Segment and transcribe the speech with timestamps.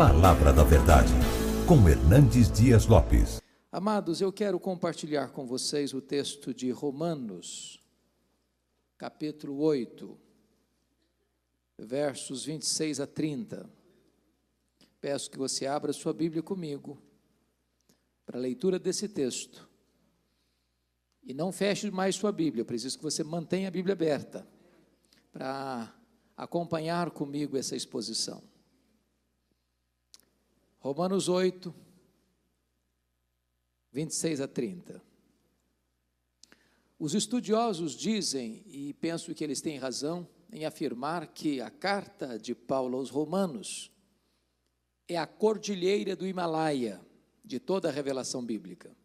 [0.00, 1.12] Palavra da Verdade,
[1.68, 3.38] com Hernandes Dias Lopes.
[3.70, 7.84] Amados, eu quero compartilhar com vocês o texto de Romanos,
[8.96, 10.18] capítulo 8,
[11.76, 13.68] versos 26 a 30.
[15.02, 16.96] Peço que você abra sua Bíblia comigo
[18.24, 19.68] para a leitura desse texto.
[21.22, 24.48] E não feche mais sua Bíblia, preciso que você mantenha a Bíblia aberta
[25.30, 25.94] para
[26.38, 28.49] acompanhar comigo essa exposição.
[30.80, 31.74] Romanos 8,
[33.92, 35.02] 26 a 30.
[36.98, 42.54] Os estudiosos dizem, e penso que eles têm razão, em afirmar que a carta de
[42.54, 43.90] Paulo aos Romanos
[45.06, 47.00] é a cordilheira do Himalaia
[47.44, 48.96] de toda a revelação bíblica.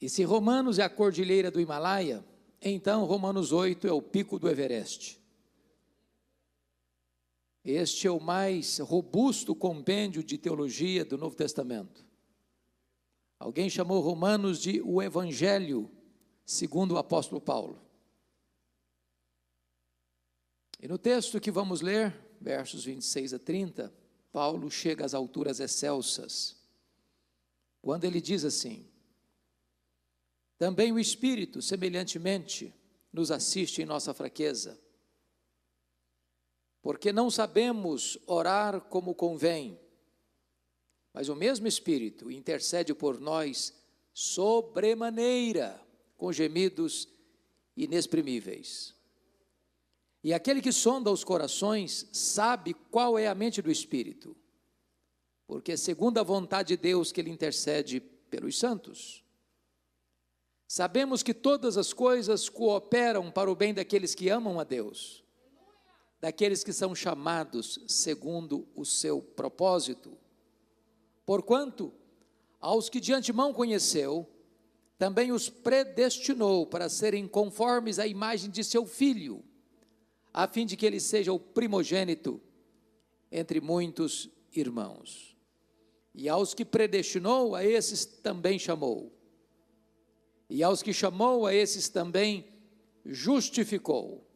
[0.00, 2.24] E se Romanos é a cordilheira do Himalaia,
[2.62, 5.19] então Romanos 8 é o pico do Everest.
[7.64, 12.06] Este é o mais robusto compêndio de teologia do Novo Testamento.
[13.38, 15.90] Alguém chamou Romanos de o Evangelho,
[16.44, 17.80] segundo o apóstolo Paulo.
[20.80, 23.92] E no texto que vamos ler, versos 26 a 30,
[24.32, 26.56] Paulo chega às alturas excelsas,
[27.82, 28.86] quando ele diz assim:
[30.56, 32.74] Também o Espírito, semelhantemente,
[33.12, 34.80] nos assiste em nossa fraqueza
[36.82, 39.78] porque não sabemos orar como convém,
[41.12, 43.74] mas o mesmo Espírito intercede por nós
[44.14, 45.80] sobremaneira,
[46.16, 47.08] com gemidos
[47.76, 48.94] inexprimíveis.
[50.22, 54.36] E aquele que sonda os corações sabe qual é a mente do Espírito,
[55.46, 59.24] porque é segundo a vontade de Deus que ele intercede pelos santos.
[60.68, 65.24] Sabemos que todas as coisas cooperam para o bem daqueles que amam a Deus
[66.20, 70.16] daqueles que são chamados segundo o seu propósito.
[71.24, 71.92] Porquanto,
[72.60, 74.28] aos que de antemão conheceu,
[74.98, 79.42] também os predestinou para serem conformes à imagem de seu filho,
[80.32, 82.40] a fim de que ele seja o primogênito
[83.32, 85.34] entre muitos irmãos.
[86.14, 89.10] E aos que predestinou, a esses também chamou.
[90.50, 92.46] E aos que chamou, a esses também
[93.06, 94.29] justificou.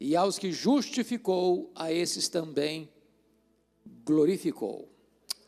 [0.00, 2.90] E aos que justificou, a esses também
[4.02, 4.88] glorificou.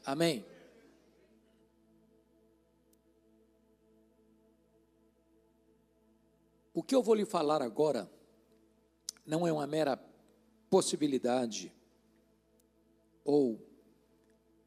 [0.04, 0.44] Amém.
[6.74, 8.10] O que eu vou lhe falar agora
[9.24, 9.96] não é uma mera
[10.69, 11.72] possibilidade
[13.24, 13.58] ou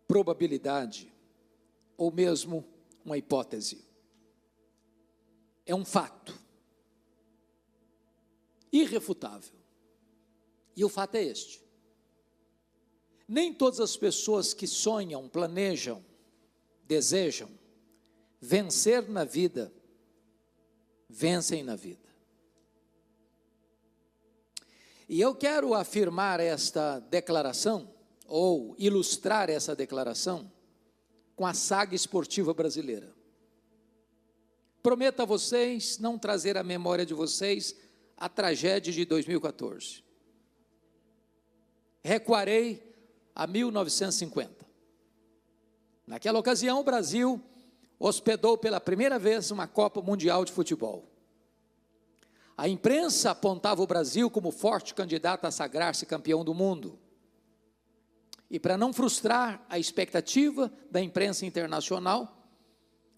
[0.08, 1.14] probabilidade
[1.98, 2.66] ou mesmo
[3.04, 3.86] uma hipótese.
[5.66, 6.38] É um fato
[8.72, 9.55] irrefutável.
[10.76, 11.64] E o fato é este:
[13.28, 16.04] nem todas as pessoas que sonham, planejam,
[16.88, 17.50] desejam
[18.40, 19.74] vencer na vida,
[21.10, 22.06] vencem na vida.
[25.08, 27.92] E eu quero afirmar esta declaração,
[28.28, 30.52] ou ilustrar essa declaração,
[31.36, 33.14] com a saga esportiva brasileira.
[34.82, 37.76] Prometo a vocês não trazer à memória de vocês
[38.16, 40.05] a tragédia de 2014
[42.06, 42.96] recuarei
[43.34, 44.64] a 1950.
[46.06, 47.42] Naquela ocasião, o Brasil
[47.98, 51.04] hospedou pela primeira vez uma Copa Mundial de Futebol.
[52.56, 57.00] A imprensa apontava o Brasil como forte candidato a sagrar-se campeão do mundo.
[58.52, 62.48] E para não frustrar a expectativa da imprensa internacional,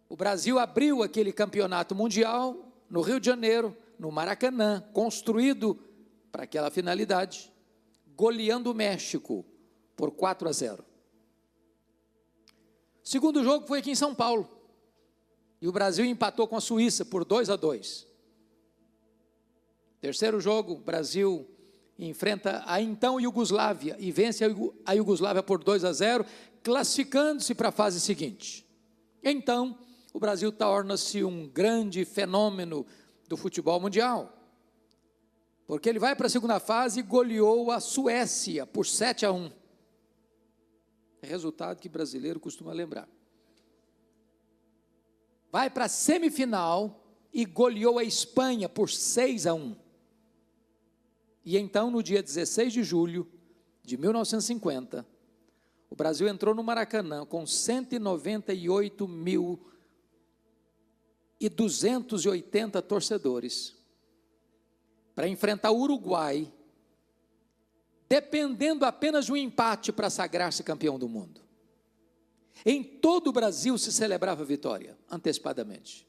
[0.07, 5.77] o Brasil abriu aquele campeonato mundial no Rio de Janeiro, no Maracanã, construído
[6.31, 7.51] para aquela finalidade
[8.17, 9.45] goleando o México
[9.95, 10.83] por 4 a 0.
[13.03, 14.50] Segundo jogo foi aqui em São Paulo.
[15.61, 18.07] E o Brasil empatou com a Suíça por 2 a 2.
[20.01, 21.47] Terceiro jogo, Brasil
[21.97, 24.43] enfrenta a então Iugoslávia e vence
[24.85, 26.25] a Iugoslávia por 2 a 0,
[26.64, 28.67] classificando-se para a fase seguinte.
[29.23, 29.78] Então,
[30.11, 32.85] o Brasil torna-se um grande fenômeno
[33.28, 34.36] do futebol mundial.
[35.67, 39.52] Porque ele vai para a segunda fase e goleou a Suécia por 7 a 1.
[41.22, 43.08] É resultado que brasileiro costuma lembrar.
[45.52, 47.03] Vai para a semifinal
[47.34, 49.75] e goleou a Espanha por 6 a 1.
[51.43, 53.29] E então, no dia 16 de julho
[53.84, 55.05] de 1950,
[55.90, 59.59] o Brasil entrou no Maracanã com 198 mil
[61.40, 63.77] e 280 torcedores
[65.17, 66.53] para enfrentar o Uruguai
[68.08, 71.41] dependendo apenas de um empate para sagrar-se campeão do mundo.
[72.64, 76.08] Em todo o Brasil se celebrava vitória, antecipadamente.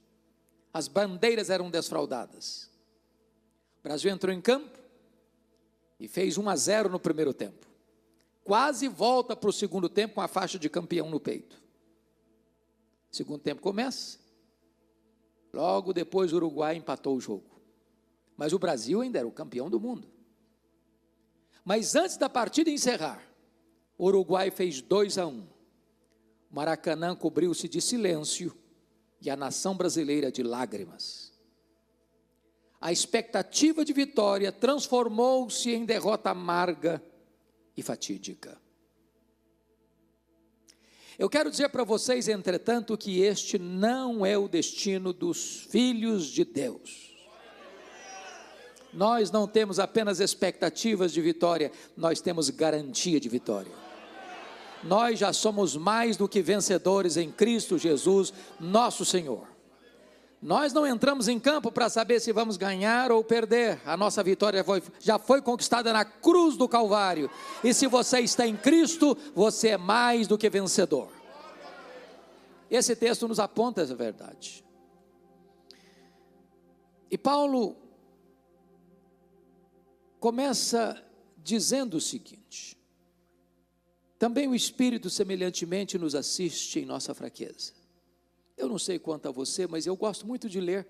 [0.75, 2.71] As bandeiras eram desfraldadas.
[3.81, 4.79] O Brasil entrou em campo
[5.99, 7.67] e fez 1 a 0 no primeiro tempo.
[8.45, 11.59] Quase volta para o segundo tempo com a faixa de campeão no peito.
[13.11, 14.19] Segundo tempo começa.
[15.51, 17.58] Logo depois o Uruguai empatou o jogo.
[18.39, 20.09] Mas o Brasil ainda era o campeão do mundo.
[21.65, 23.21] Mas antes da partida encerrar,
[23.99, 25.31] o Uruguai fez 2 a 1.
[25.31, 25.47] Um.
[26.49, 28.57] Maracanã cobriu-se de silêncio
[29.21, 31.33] e a nação brasileira de lágrimas.
[32.81, 37.03] A expectativa de vitória transformou-se em derrota amarga
[37.77, 38.57] e fatídica.
[41.19, 46.45] Eu quero dizer para vocês, entretanto, que este não é o destino dos filhos de
[46.45, 47.08] Deus.
[48.93, 53.73] Nós não temos apenas expectativas de vitória, nós temos garantia de vitória.
[54.83, 59.47] Nós já somos mais do que vencedores em Cristo Jesus, nosso Senhor.
[60.41, 63.81] Nós não entramos em campo para saber se vamos ganhar ou perder.
[63.85, 67.29] A nossa vitória foi, já foi conquistada na cruz do Calvário.
[67.65, 71.09] E se você está em Cristo, você é mais do que vencedor.
[72.71, 74.65] Esse texto nos aponta essa verdade.
[77.11, 77.75] E Paulo
[80.19, 81.03] começa
[81.37, 82.77] dizendo o seguinte:
[84.19, 87.73] também o Espírito semelhantemente nos assiste em nossa fraqueza.
[88.57, 90.87] Eu não sei quanto a você, mas eu gosto muito de ler,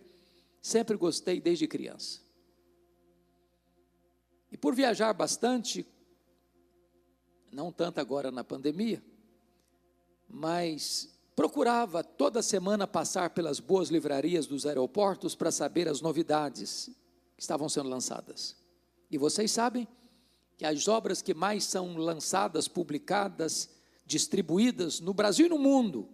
[0.62, 2.20] sempre gostei desde criança.
[4.50, 5.86] E por viajar bastante,
[7.52, 9.02] não tanto agora na pandemia,
[10.26, 16.90] mas procurava toda semana passar pelas boas livrarias dos aeroportos para saber as novidades
[17.36, 18.56] que estavam sendo lançadas.
[19.10, 19.88] E vocês sabem
[20.56, 23.70] que as obras que mais são lançadas, publicadas,
[24.04, 26.08] distribuídas no Brasil e no mundo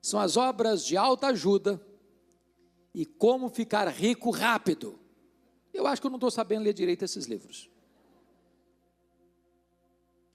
[0.00, 1.80] são as obras de alta ajuda
[2.94, 4.98] e como ficar rico rápido.
[5.72, 7.68] Eu acho que eu não estou sabendo ler direito esses livros.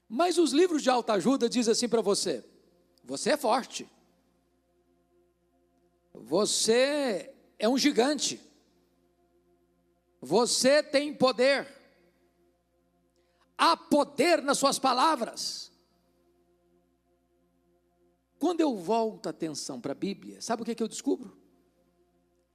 [0.08, 2.44] Mas os livros de alta ajuda dizem assim para você:
[3.04, 3.88] você é forte,
[6.12, 8.40] você é um gigante,
[10.20, 11.66] você tem poder.
[13.56, 15.70] Há poder nas suas palavras.
[18.38, 21.38] Quando eu volto a atenção para a Bíblia, sabe o que, é que eu descubro?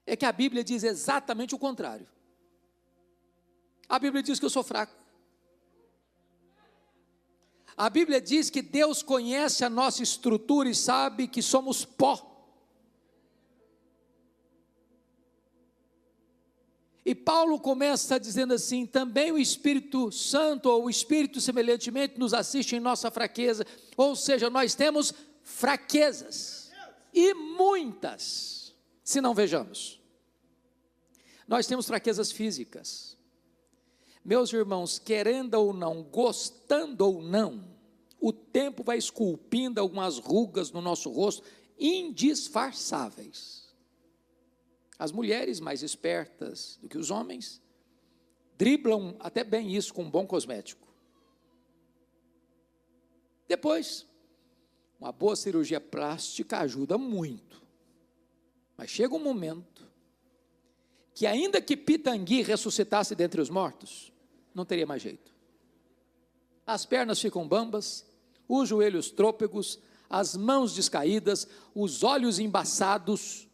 [0.06, 2.08] É que a Bíblia diz exatamente o contrário.
[3.88, 4.96] A Bíblia diz que eu sou fraco.
[7.78, 12.35] A Bíblia diz que Deus conhece a nossa estrutura e sabe que somos pó.
[17.06, 22.76] E Paulo começa dizendo assim: também o Espírito Santo, ou o Espírito semelhantemente, nos assiste
[22.76, 23.64] em nossa fraqueza.
[23.96, 25.14] Ou seja, nós temos
[25.44, 26.72] fraquezas,
[27.14, 28.74] e muitas,
[29.04, 30.02] se não vejamos.
[31.48, 33.16] Nós temos fraquezas físicas.
[34.24, 37.64] Meus irmãos, querendo ou não, gostando ou não,
[38.20, 41.44] o tempo vai esculpindo algumas rugas no nosso rosto
[41.78, 43.65] indisfarçáveis.
[44.98, 47.62] As mulheres mais espertas do que os homens
[48.58, 50.88] driblam até bem isso com um bom cosmético.
[53.48, 54.08] Depois,
[55.00, 57.62] uma boa cirurgia plástica ajuda muito.
[58.78, 59.88] Mas chega um momento
[61.14, 64.12] que, ainda que Pitangui ressuscitasse dentre os mortos,
[64.54, 65.34] não teria mais jeito.
[66.66, 68.06] As pernas ficam bambas,
[68.48, 69.80] os joelhos trôpegos,
[70.10, 73.48] as mãos descaídas, os olhos embaçados,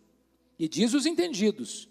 [0.61, 1.89] e diz os entendidos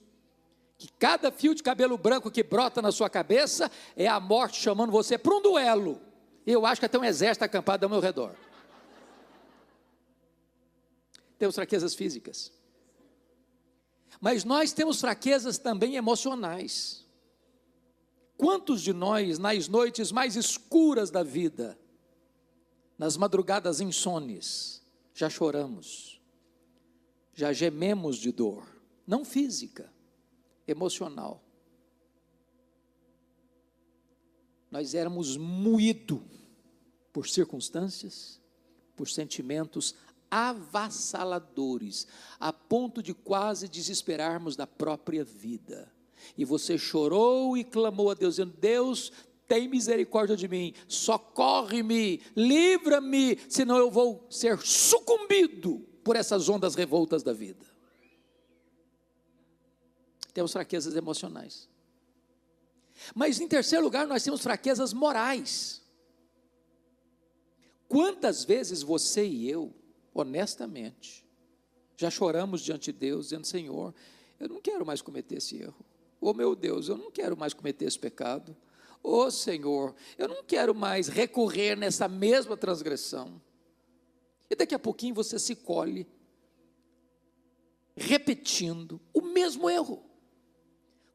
[0.78, 4.92] que cada fio de cabelo branco que brota na sua cabeça é a morte chamando
[4.92, 6.00] você para um duelo.
[6.46, 8.32] Eu acho que até um exército acampado ao meu redor.
[11.36, 12.52] Temos fraquezas físicas.
[14.20, 17.04] Mas nós temos fraquezas também emocionais.
[18.36, 21.76] Quantos de nós, nas noites mais escuras da vida,
[22.96, 24.80] nas madrugadas insones,
[25.12, 26.19] já choramos?
[27.40, 28.66] Já gememos de dor,
[29.06, 29.90] não física,
[30.68, 31.42] emocional.
[34.70, 36.20] Nós éramos moídos
[37.10, 38.38] por circunstâncias,
[38.94, 39.94] por sentimentos
[40.30, 42.06] avassaladores,
[42.38, 45.90] a ponto de quase desesperarmos da própria vida.
[46.36, 49.10] E você chorou e clamou a Deus, dizendo: Deus,
[49.48, 57.22] tem misericórdia de mim, socorre-me, livra-me, senão eu vou ser sucumbido por essas ondas revoltas
[57.22, 57.64] da vida.
[60.32, 61.68] Temos fraquezas emocionais.
[63.14, 65.82] Mas em terceiro lugar, nós temos fraquezas morais.
[67.88, 69.74] Quantas vezes você e eu,
[70.14, 71.26] honestamente,
[71.96, 73.94] já choramos diante de Deus, dizendo: Senhor,
[74.38, 75.84] eu não quero mais cometer esse erro.
[76.20, 78.56] Oh meu Deus, eu não quero mais cometer esse pecado.
[79.02, 83.40] Oh Senhor, eu não quero mais recorrer nessa mesma transgressão.
[84.50, 86.06] E daqui a pouquinho você se colhe
[87.96, 90.02] repetindo o mesmo erro,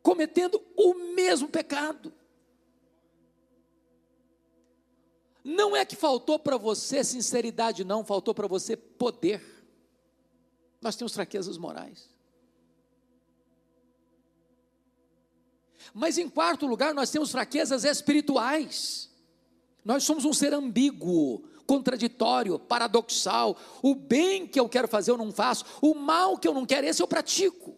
[0.02, 2.14] cometendo o mesmo pecado.
[5.44, 9.44] Não é que faltou para você sinceridade, não, faltou para você poder.
[10.82, 12.10] Nós temos fraquezas morais.
[15.94, 19.10] Mas em quarto lugar, nós temos fraquezas espirituais.
[19.84, 23.58] Nós somos um ser ambíguo, contraditório, paradoxal.
[23.82, 26.88] O bem que eu quero fazer eu não faço, o mal que eu não quero,
[26.88, 27.76] esse eu pratico.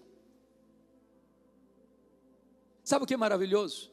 [2.84, 3.92] Sabe o que é maravilhoso?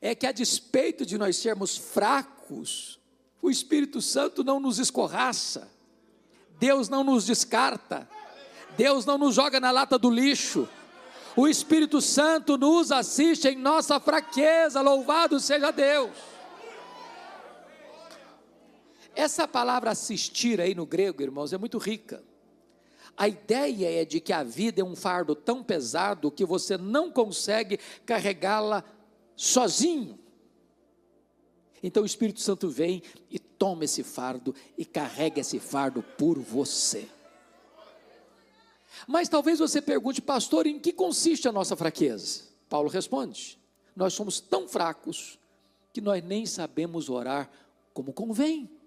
[0.00, 2.98] É que a despeito de nós sermos fracos,
[3.42, 5.70] o Espírito Santo não nos escorraça,
[6.58, 8.08] Deus não nos descarta,
[8.76, 10.68] Deus não nos joga na lata do lixo,
[11.36, 16.10] o Espírito Santo nos assiste em nossa fraqueza, louvado seja Deus.
[19.18, 22.22] Essa palavra assistir aí no grego, irmãos, é muito rica.
[23.16, 27.10] A ideia é de que a vida é um fardo tão pesado que você não
[27.10, 28.84] consegue carregá-la
[29.34, 30.20] sozinho.
[31.82, 37.08] Então o Espírito Santo vem e toma esse fardo e carrega esse fardo por você.
[39.04, 42.44] Mas talvez você pergunte, pastor, em que consiste a nossa fraqueza?
[42.68, 43.58] Paulo responde:
[43.96, 45.40] Nós somos tão fracos
[45.92, 47.50] que nós nem sabemos orar
[47.92, 48.77] como convém.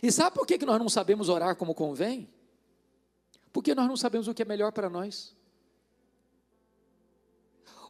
[0.00, 2.28] E sabe por que nós não sabemos orar como convém?
[3.52, 5.34] Porque nós não sabemos o que é melhor para nós.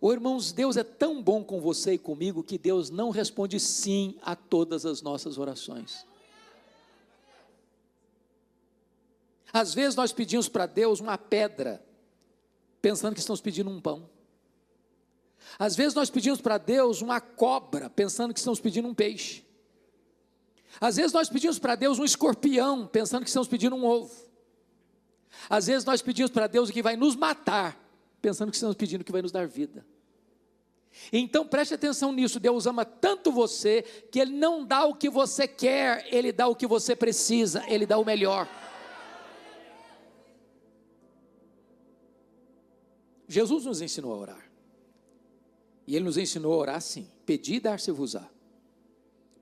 [0.00, 4.18] Oh, irmãos, Deus é tão bom com você e comigo que Deus não responde sim
[4.22, 6.04] a todas as nossas orações.
[9.52, 11.84] Às vezes nós pedimos para Deus uma pedra,
[12.80, 14.10] pensando que estamos pedindo um pão.
[15.56, 19.44] Às vezes nós pedimos para Deus uma cobra, pensando que estamos pedindo um peixe.
[20.80, 24.14] Às vezes nós pedimos para Deus um escorpião, pensando que estamos pedindo um ovo.
[25.48, 27.78] Às vezes nós pedimos para Deus o que vai nos matar,
[28.20, 29.84] pensando que estamos pedindo o que vai nos dar vida.
[31.12, 35.48] Então preste atenção nisso, Deus ama tanto você que Ele não dá o que você
[35.48, 38.48] quer, Ele dá o que você precisa, Ele dá o melhor.
[43.26, 44.50] Jesus nos ensinou a orar.
[45.86, 48.28] E Ele nos ensinou a orar assim: Pedi dar-se-vos-á,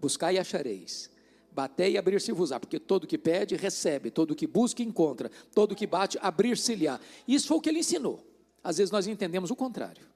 [0.01, 1.10] buscai e achareis,
[1.53, 6.19] Batei e abrir-se-vos-á, porque todo que pede, recebe, todo que busca, encontra, todo que bate,
[6.21, 7.01] abrir-se-lhe-á.
[7.27, 8.25] Isso foi o que ele ensinou.
[8.63, 10.07] Às vezes nós entendemos o contrário.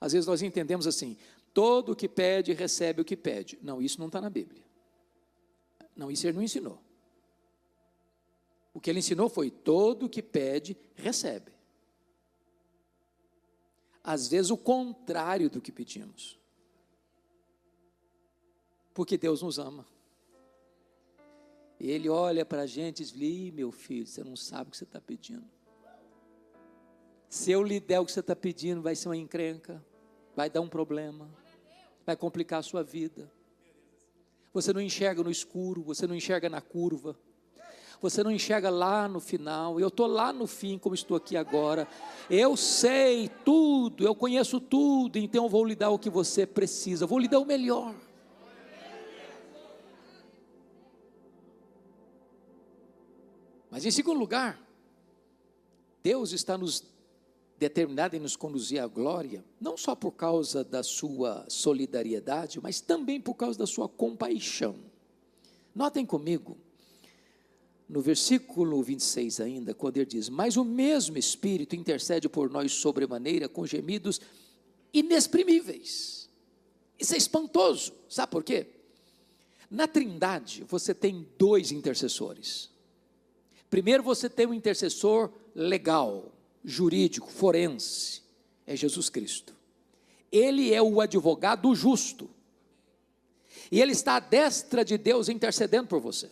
[0.00, 1.16] Às vezes nós entendemos assim:
[1.54, 3.58] todo que pede, recebe o que pede.
[3.62, 4.62] Não, isso não está na Bíblia.
[5.96, 6.80] Não, isso ele não ensinou.
[8.72, 11.52] O que ele ensinou foi: todo que pede, recebe.
[14.02, 16.38] Às vezes o contrário do que pedimos.
[18.94, 19.86] Porque Deus nos ama.
[21.88, 24.84] Ele olha para a gente e diz: meu filho, você não sabe o que você
[24.84, 25.48] está pedindo.
[27.28, 29.82] Se eu lhe der o que você está pedindo, vai ser uma encrenca,
[30.36, 31.30] vai dar um problema,
[32.04, 33.30] vai complicar a sua vida.
[34.52, 37.16] Você não enxerga no escuro, você não enxerga na curva,
[38.00, 39.78] você não enxerga lá no final.
[39.78, 41.86] Eu estou lá no fim, como estou aqui agora.
[42.28, 47.06] Eu sei tudo, eu conheço tudo, então eu vou lhe dar o que você precisa,
[47.06, 47.94] vou lhe dar o melhor.
[53.80, 54.62] Mas em segundo lugar,
[56.02, 56.84] Deus está nos
[57.56, 63.18] determinado em nos conduzir à glória, não só por causa da sua solidariedade, mas também
[63.18, 64.76] por causa da sua compaixão.
[65.74, 66.58] Notem comigo,
[67.88, 73.48] no versículo 26 ainda, quando ele diz: Mas o mesmo Espírito intercede por nós sobremaneira
[73.48, 74.20] com gemidos
[74.92, 76.28] inexprimíveis.
[76.98, 78.66] Isso é espantoso, sabe por quê?
[79.70, 82.68] Na Trindade você tem dois intercessores.
[83.70, 86.32] Primeiro você tem um intercessor legal,
[86.64, 88.22] jurídico, forense,
[88.66, 89.54] é Jesus Cristo.
[90.30, 92.28] Ele é o advogado justo.
[93.70, 96.28] E ele está à destra de Deus intercedendo por você.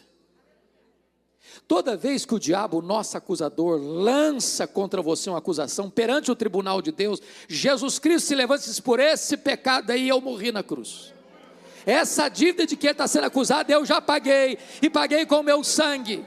[1.67, 6.83] Toda vez que o diabo, nosso acusador, lança contra você uma acusação perante o tribunal
[6.83, 10.63] de Deus, Jesus Cristo se levanta e diz: Por esse pecado aí eu morri na
[10.63, 11.15] cruz.
[11.87, 15.43] Essa dívida de que ele está sendo acusado eu já paguei, e paguei com o
[15.43, 16.25] meu sangue.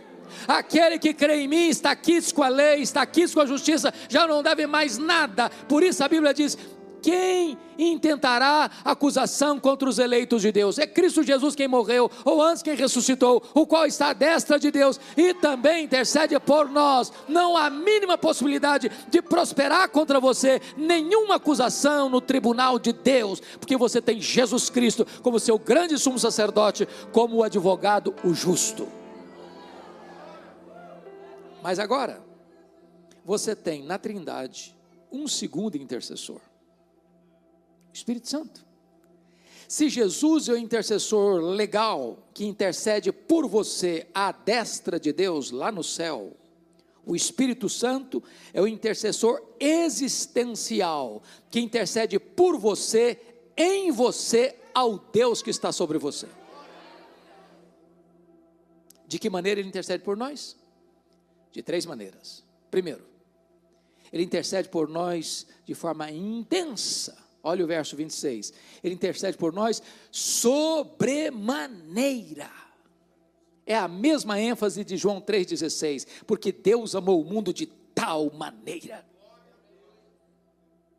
[0.48, 3.94] Aquele que crê em mim está quites com a lei, está quites com a justiça,
[4.10, 5.50] já não deve mais nada.
[5.68, 6.58] Por isso a Bíblia diz:
[7.02, 10.78] quem intentará acusação contra os eleitos de Deus?
[10.78, 14.70] É Cristo Jesus quem morreu, ou antes quem ressuscitou, o qual está à destra de
[14.70, 17.12] Deus e também intercede por nós.
[17.28, 23.76] Não há mínima possibilidade de prosperar contra você nenhuma acusação no tribunal de Deus, porque
[23.76, 29.01] você tem Jesus Cristo como seu grande sumo sacerdote, como o advogado, o justo.
[31.62, 32.24] Mas agora,
[33.24, 34.76] você tem na Trindade
[35.12, 36.42] um segundo intercessor.
[37.94, 38.66] Espírito Santo.
[39.68, 45.72] Se Jesus é o intercessor legal que intercede por você à destra de Deus lá
[45.72, 46.36] no céu,
[47.06, 48.22] o Espírito Santo
[48.54, 53.20] é o intercessor existencial que intercede por você,
[53.56, 56.28] em você, ao Deus que está sobre você.
[59.08, 60.58] De que maneira ele intercede por nós?
[61.52, 62.44] De três maneiras.
[62.70, 63.12] Primeiro,
[64.12, 67.18] ele intercede por nós de forma intensa.
[67.44, 68.54] Olha o verso 26.
[68.84, 69.82] Ele intercede por nós
[70.12, 72.52] sobremaneira.
[73.66, 76.06] É a mesma ênfase de João 3,16.
[76.26, 79.06] Porque Deus amou o mundo de tal maneira.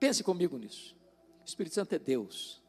[0.01, 0.97] Pense comigo nisso.
[1.43, 2.62] O Espírito Santo é Deus.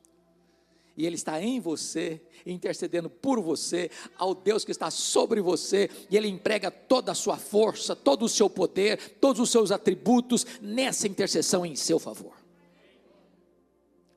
[0.95, 6.15] E Ele está em você, intercedendo por você, ao Deus que está sobre você, e
[6.15, 11.07] Ele emprega toda a sua força, todo o seu poder, todos os seus atributos nessa
[11.07, 12.35] intercessão em seu favor.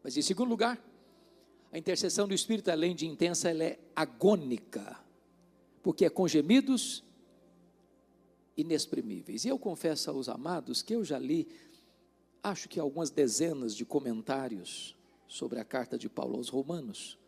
[0.03, 0.79] Mas em segundo lugar,
[1.73, 4.99] a intercessão do Espírito, além de intensa, ela é agônica,
[5.83, 7.03] porque é com gemidos
[8.57, 9.45] inexprimíveis.
[9.45, 11.49] E eu confesso aos amados que eu já li,
[12.43, 14.97] acho que algumas dezenas de comentários
[15.29, 17.19] sobre a carta de Paulo aos Romanos,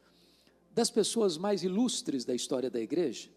[0.73, 3.31] das pessoas mais ilustres da história da igreja,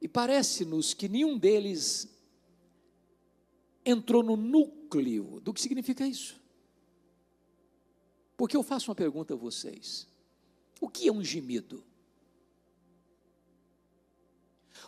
[0.00, 2.08] e parece-nos que nenhum deles
[3.84, 6.40] entrou no núcleo do que significa isso.
[8.36, 10.06] Porque eu faço uma pergunta a vocês:
[10.80, 11.82] o que é um gemido?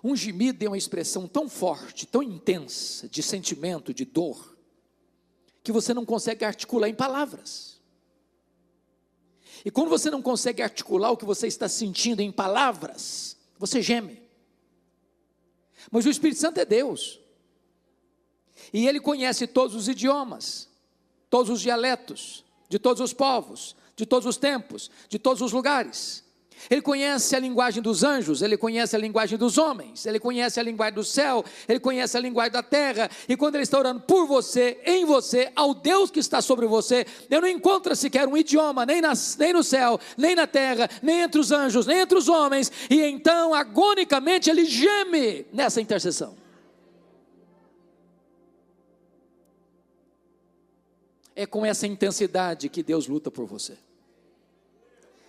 [0.03, 4.57] Um gemido é uma expressão tão forte, tão intensa, de sentimento, de dor,
[5.62, 7.78] que você não consegue articular em palavras.
[9.64, 14.23] E quando você não consegue articular o que você está sentindo em palavras, você geme.
[15.90, 17.21] Mas o Espírito Santo é Deus.
[18.73, 20.68] E ele conhece todos os idiomas,
[21.31, 26.25] todos os dialetos, de todos os povos, de todos os tempos, de todos os lugares.
[26.71, 30.62] Ele conhece a linguagem dos anjos, ele conhece a linguagem dos homens, ele conhece a
[30.62, 34.27] linguagem do céu, ele conhece a linguagem da terra, e quando ele está orando por
[34.27, 38.85] você, em você, ao Deus que está sobre você, ele não encontra sequer um idioma,
[38.85, 42.29] nem, nas, nem no céu, nem na terra, nem entre os anjos, nem entre os
[42.29, 46.37] homens, e então agonicamente ele geme nessa intercessão.
[51.35, 53.79] É com essa intensidade que Deus luta por você,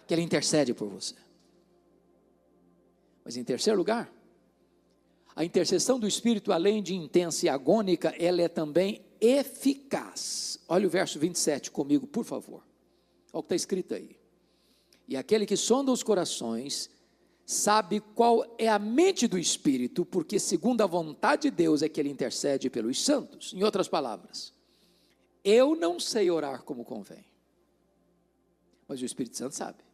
[0.10, 1.13] que Ele intercede por você.
[3.24, 4.12] Mas em terceiro lugar,
[5.36, 10.60] a intercessão do Espírito, além de intensa e agônica, ela é também eficaz.
[10.67, 12.63] Olha o verso 27 comigo, por favor.
[13.32, 14.17] Olha o que está escrito aí.
[15.08, 16.89] E aquele que sonda os corações,
[17.45, 22.00] sabe qual é a mente do Espírito, porque segundo a vontade de Deus é que
[22.00, 23.54] ele intercede pelos santos.
[23.54, 24.56] Em outras palavras,
[25.43, 27.24] eu não sei orar como convém,
[28.88, 29.88] mas o Espírito Santo sabe.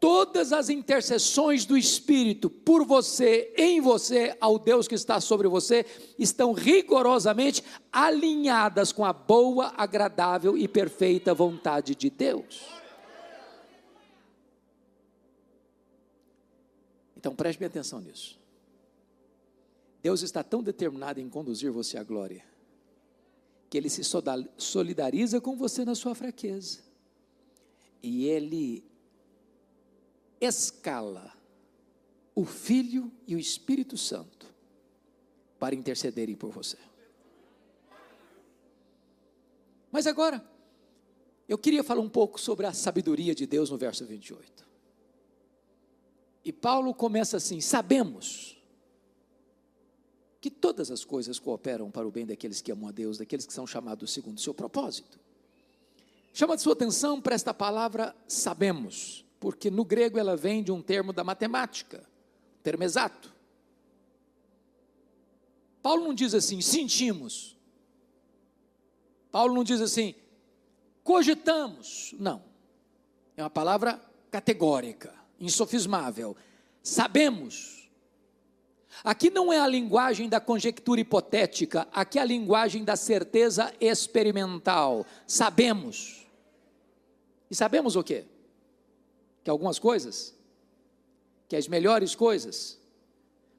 [0.00, 5.84] Todas as intercessões do Espírito por você, em você, ao Deus que está sobre você,
[6.16, 12.78] estão rigorosamente alinhadas com a boa, agradável e perfeita vontade de Deus.
[17.16, 18.38] Então preste atenção nisso.
[20.00, 22.44] Deus está tão determinado em conduzir você à glória,
[23.68, 24.02] que Ele se
[24.56, 26.78] solidariza com você na sua fraqueza,
[28.00, 28.87] e Ele
[30.40, 31.32] escala
[32.34, 34.46] o Filho e o Espírito Santo
[35.58, 36.78] para intercederem por você.
[39.90, 40.44] Mas agora,
[41.48, 44.66] eu queria falar um pouco sobre a sabedoria de Deus no verso 28.
[46.44, 48.56] E Paulo começa assim: sabemos
[50.40, 53.52] que todas as coisas cooperam para o bem daqueles que amam a Deus, daqueles que
[53.52, 55.18] são chamados segundo o seu propósito.
[56.32, 60.82] Chama a sua atenção para esta palavra sabemos, porque no grego ela vem de um
[60.82, 61.98] termo da matemática,
[62.58, 63.32] um termo exato.
[65.82, 67.56] Paulo não diz assim, sentimos.
[69.30, 70.14] Paulo não diz assim,
[71.04, 72.14] cogitamos.
[72.18, 72.42] Não.
[73.36, 76.36] É uma palavra categórica, insofismável.
[76.82, 77.78] Sabemos
[79.04, 85.06] Aqui não é a linguagem da conjectura hipotética, aqui é a linguagem da certeza experimental.
[85.26, 86.26] Sabemos.
[87.50, 88.24] E sabemos o quê?
[89.42, 90.34] Que algumas coisas,
[91.48, 92.78] que as melhores coisas,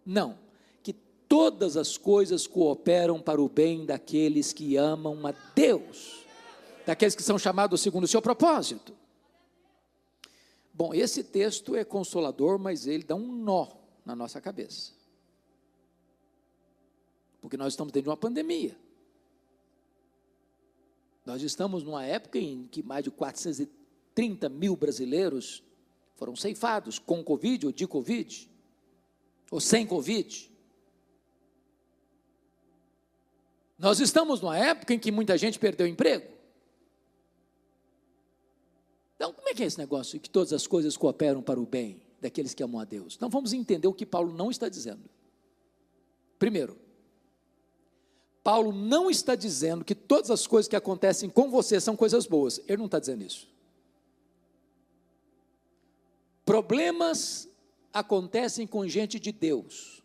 [0.06, 0.38] não,
[0.84, 6.26] que todas as coisas cooperam para o bem daqueles que amam a Deus,
[6.86, 8.94] daqueles que são chamados segundo o seu propósito.
[10.74, 13.68] Bom, esse texto é consolador, mas ele dá um nó
[14.06, 14.94] na nossa cabeça.
[17.42, 18.78] Porque nós estamos dentro de uma pandemia.
[21.26, 25.64] Nós estamos numa época em que mais de 430 mil brasileiros
[26.20, 28.52] foram ceifados com Covid ou de Covid,
[29.50, 30.52] ou sem Covid.
[33.78, 36.28] Nós estamos numa época em que muita gente perdeu emprego.
[39.16, 41.66] Então, como é que é esse negócio de que todas as coisas cooperam para o
[41.66, 43.16] bem daqueles que amam a Deus?
[43.16, 45.10] Então, vamos entender o que Paulo não está dizendo.
[46.38, 46.78] Primeiro,
[48.44, 52.60] Paulo não está dizendo que todas as coisas que acontecem com você são coisas boas.
[52.68, 53.49] Ele não está dizendo isso.
[56.50, 57.48] Problemas
[57.94, 60.02] acontecem com gente de Deus.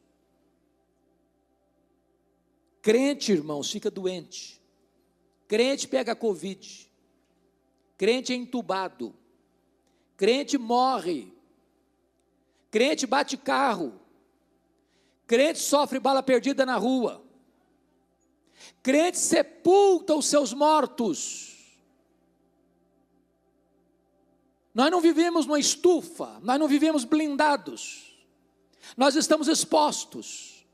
[2.83, 4.61] Crente, irmãos, fica doente.
[5.49, 6.93] Crente pega Covid.
[7.97, 9.15] Crente é entubado.
[10.19, 11.33] Crente morre.
[12.71, 13.99] Crente bate carro.
[15.27, 17.25] Crente sofre bala perdida na rua.
[18.83, 21.54] Crente sepulta os seus mortos.
[24.75, 28.13] Nós não vivemos numa estufa, nós não vivemos blindados,
[28.97, 30.67] nós estamos expostos.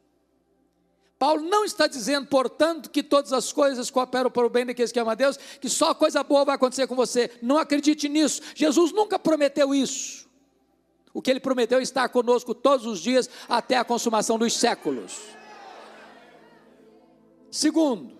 [1.18, 4.98] Paulo não está dizendo, portanto, que todas as coisas cooperam para o bem daqueles que
[4.98, 7.30] amam a Deus, que só coisa boa vai acontecer com você.
[7.42, 8.40] Não acredite nisso.
[8.54, 10.26] Jesus nunca prometeu isso.
[11.12, 15.20] O que ele prometeu é estar conosco todos os dias até a consumação dos séculos.
[17.50, 18.19] Segundo,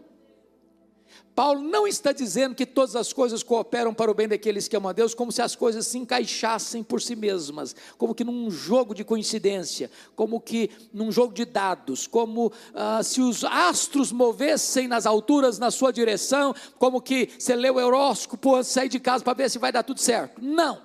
[1.35, 4.91] Paulo não está dizendo que todas as coisas cooperam para o bem daqueles que amam
[4.91, 8.95] a Deus, como se as coisas se encaixassem por si mesmas, como que num jogo
[8.95, 15.07] de coincidência, como que num jogo de dados, como ah, se os astros movessem nas
[15.07, 19.35] alturas na sua direção, como que você lê o horóscopo antes sair de casa para
[19.35, 20.43] ver se vai dar tudo certo.
[20.43, 20.83] Não.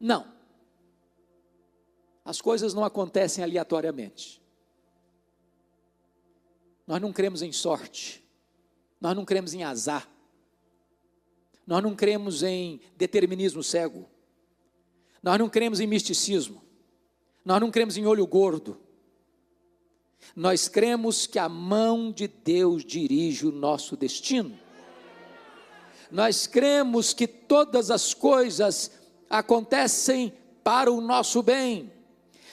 [0.00, 0.26] Não.
[2.24, 4.42] As coisas não acontecem aleatoriamente.
[6.86, 8.22] Nós não cremos em sorte,
[9.00, 10.08] nós não cremos em azar,
[11.66, 14.08] nós não cremos em determinismo cego,
[15.22, 16.62] nós não cremos em misticismo,
[17.44, 18.80] nós não cremos em olho gordo,
[20.34, 24.58] nós cremos que a mão de Deus dirige o nosso destino.
[26.10, 28.90] Nós cremos que todas as coisas
[29.28, 30.32] acontecem
[30.62, 31.92] para o nosso bem.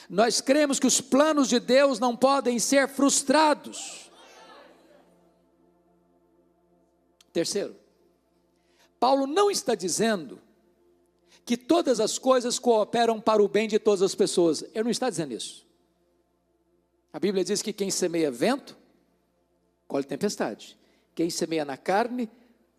[0.08, 4.05] Nós cremos que os planos de Deus não podem ser frustrados.
[7.36, 7.76] Terceiro,
[8.98, 10.40] Paulo não está dizendo
[11.44, 14.62] que todas as coisas cooperam para o bem de todas as pessoas.
[14.72, 15.66] Ele não está dizendo isso.
[17.12, 18.74] A Bíblia diz que quem semeia vento,
[19.86, 20.78] colhe tempestade.
[21.14, 22.30] Quem semeia na carne,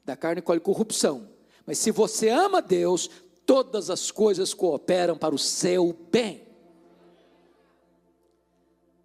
[0.04, 1.30] da carne colhe corrupção.
[1.64, 3.12] Mas se você ama Deus,
[3.46, 6.48] todas as coisas cooperam para o seu bem.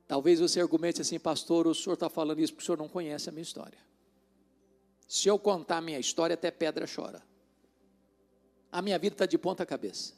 [0.09, 3.29] Talvez você argumente assim, pastor, o senhor está falando isso porque o senhor não conhece
[3.29, 3.92] a minha história.
[5.13, 7.23] Se eu contar a minha história, até pedra chora.
[8.73, 10.15] A minha vida está de ponta cabeça.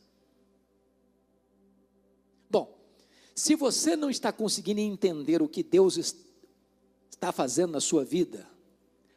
[2.48, 2.78] Bom,
[3.35, 5.96] se você não está conseguindo entender o que Deus
[7.11, 8.48] está fazendo na sua vida,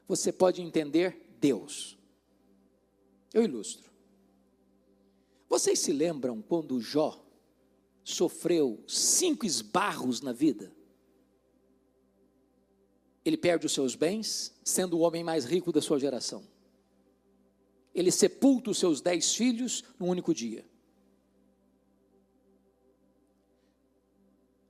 [0.08, 1.96] você pode entender Deus.
[3.32, 3.92] Eu ilustro.
[5.48, 7.24] Vocês se lembram quando Jó
[8.04, 10.76] sofreu cinco esbarros na vida?
[13.28, 16.44] Ele perde os seus bens, sendo o homem mais rico da sua geração.
[17.94, 20.64] Ele sepulta os seus dez filhos num único dia.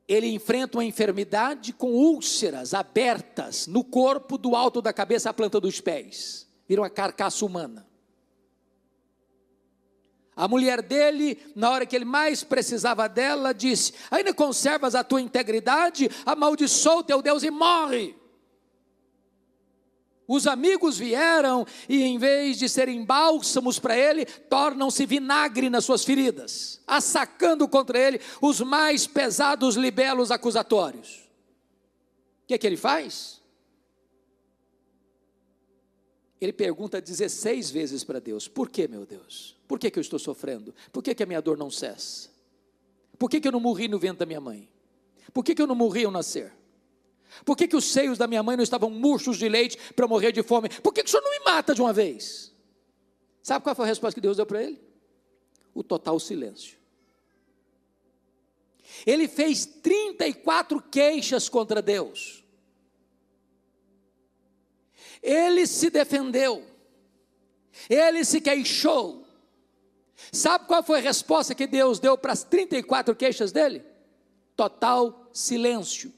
[0.07, 5.59] Ele enfrenta uma enfermidade com úlceras abertas no corpo, do alto da cabeça à planta
[5.59, 6.47] dos pés.
[6.67, 7.85] Vira uma carcaça humana.
[10.35, 15.19] A mulher dele, na hora que ele mais precisava dela, disse: Ainda conservas a tua
[15.21, 16.09] integridade?
[16.25, 18.15] Amaldiçoa o teu Deus e morre.
[20.27, 26.03] Os amigos vieram e, em vez de serem bálsamos para ele, tornam-se vinagre nas suas
[26.03, 31.29] feridas, assacando contra ele os mais pesados libelos acusatórios.
[32.43, 33.41] O que é que ele faz?
[36.41, 39.55] Ele pergunta 16 vezes para Deus: Por que, meu Deus?
[39.65, 40.75] Por que, que eu estou sofrendo?
[40.91, 42.29] Por que, que a minha dor não cessa?
[43.17, 44.69] Por que, que eu não morri no vento da minha mãe?
[45.33, 46.53] Por que, que eu não morri ao nascer?
[47.45, 50.09] Por que, que os seios da minha mãe não estavam murchos de leite para eu
[50.09, 50.69] morrer de fome?
[50.69, 52.53] Por que, que o senhor não me mata de uma vez?
[53.43, 54.81] Sabe qual foi a resposta que Deus deu para ele?
[55.73, 56.77] O total silêncio.
[59.05, 62.43] Ele fez 34 queixas contra Deus.
[65.21, 66.65] Ele se defendeu.
[67.89, 69.25] Ele se queixou.
[70.31, 73.83] Sabe qual foi a resposta que Deus deu para as 34 queixas dele?
[74.55, 76.11] Total silêncio.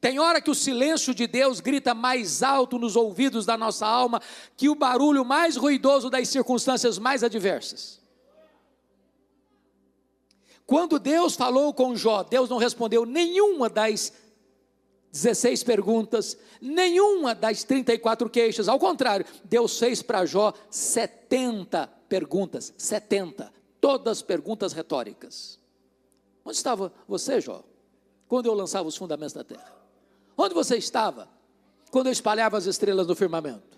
[0.00, 4.20] Tem hora que o silêncio de Deus grita mais alto nos ouvidos da nossa alma
[4.56, 8.00] que o barulho mais ruidoso das circunstâncias mais adversas.
[10.66, 14.12] Quando Deus falou com Jó, Deus não respondeu nenhuma das
[15.12, 18.68] 16 perguntas, nenhuma das 34 queixas.
[18.68, 25.58] Ao contrário, Deus fez para Jó 70 perguntas, 70, todas perguntas retóricas.
[26.44, 27.62] Onde estava você, Jó,
[28.28, 29.85] quando eu lançava os fundamentos da terra?
[30.36, 31.28] Onde você estava
[31.90, 33.76] quando eu espalhava as estrelas no firmamento?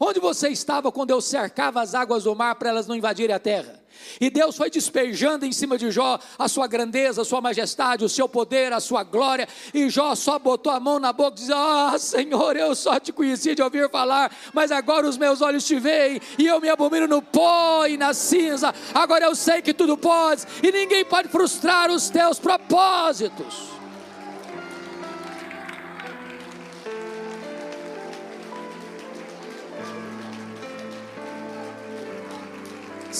[0.00, 3.38] Onde você estava quando eu cercava as águas do mar para elas não invadirem a
[3.38, 3.80] terra?
[4.20, 8.08] E Deus foi despejando em cima de Jó a sua grandeza, a sua majestade, o
[8.08, 9.46] seu poder, a sua glória.
[9.72, 13.12] E Jó só botou a mão na boca e disse: Ah, Senhor, eu só te
[13.12, 17.06] conheci de ouvir falar, mas agora os meus olhos te veem e eu me abomino
[17.06, 18.74] no pó e na cinza.
[18.94, 23.71] Agora eu sei que tudo pode e ninguém pode frustrar os teus propósitos.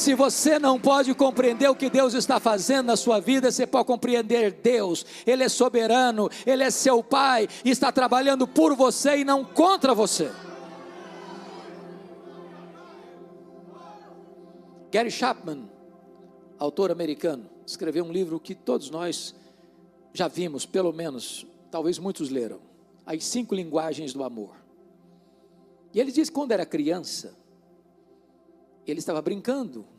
[0.03, 3.87] Se você não pode compreender o que Deus está fazendo na sua vida, você pode
[3.87, 5.07] compreender Deus.
[5.25, 10.33] Ele é soberano, Ele é seu Pai, está trabalhando por você e não contra você.
[14.91, 15.71] Gary Chapman,
[16.59, 19.37] autor americano, escreveu um livro que todos nós
[20.13, 22.59] já vimos, pelo menos, talvez muitos leram,
[23.07, 24.57] As Cinco Linguagens do Amor.
[25.95, 27.41] E ele diz que quando era criança,
[28.85, 29.92] ele estava brincando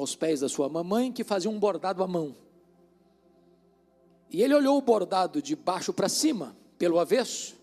[0.00, 2.34] aos pés da sua mamãe, que fazia um bordado à mão.
[4.30, 7.56] E ele olhou o bordado de baixo para cima, pelo avesso,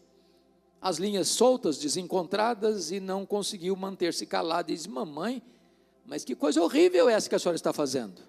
[0.82, 4.72] as linhas soltas, desencontradas, e não conseguiu manter-se calado.
[4.72, 5.42] E disse: Mamãe,
[6.06, 8.22] mas que coisa horrível é essa que a senhora está fazendo.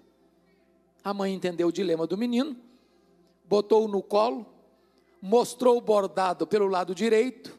[1.03, 2.55] A mãe entendeu o dilema do menino,
[3.45, 4.45] botou-o no colo,
[5.21, 7.57] mostrou o bordado pelo lado direito,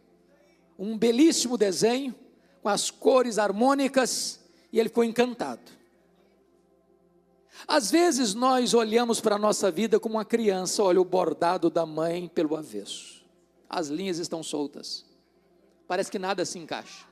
[0.78, 2.14] um belíssimo desenho,
[2.62, 4.40] com as cores harmônicas,
[4.72, 5.80] e ele ficou encantado.
[7.66, 11.87] Às vezes nós olhamos para a nossa vida como uma criança olha o bordado da
[11.87, 13.23] mãe pelo avesso.
[13.68, 15.05] As linhas estão soltas.
[15.87, 17.11] Parece que nada se encaixa.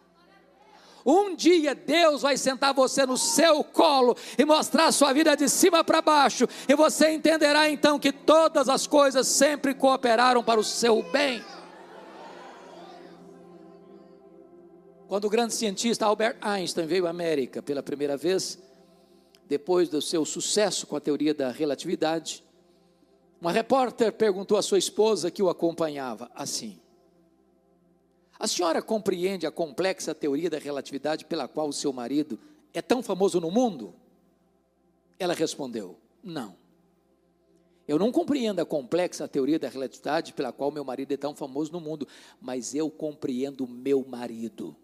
[1.07, 5.49] Um dia Deus vai sentar você no seu colo e mostrar a sua vida de
[5.49, 10.65] cima para baixo, e você entenderá então que todas as coisas sempre cooperaram para o
[10.65, 11.43] seu bem.
[15.07, 18.59] Quando o grande cientista Albert Einstein veio à América pela primeira vez,
[19.49, 22.45] depois do seu sucesso com a teoria da relatividade,
[23.41, 26.79] uma repórter perguntou à sua esposa que o acompanhava assim:
[28.39, 32.39] A senhora compreende a complexa teoria da relatividade pela qual o seu marido
[32.75, 33.95] é tão famoso no mundo?
[35.19, 36.57] Ela respondeu: Não.
[37.87, 41.73] Eu não compreendo a complexa teoria da relatividade pela qual meu marido é tão famoso
[41.73, 42.07] no mundo,
[42.39, 44.77] mas eu compreendo meu marido.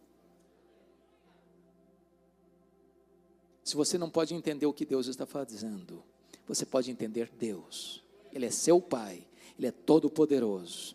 [3.64, 6.04] Se você não pode entender o que Deus está fazendo,
[6.46, 8.04] você pode entender Deus.
[8.30, 9.26] Ele é seu Pai,
[9.58, 10.94] Ele é todo-poderoso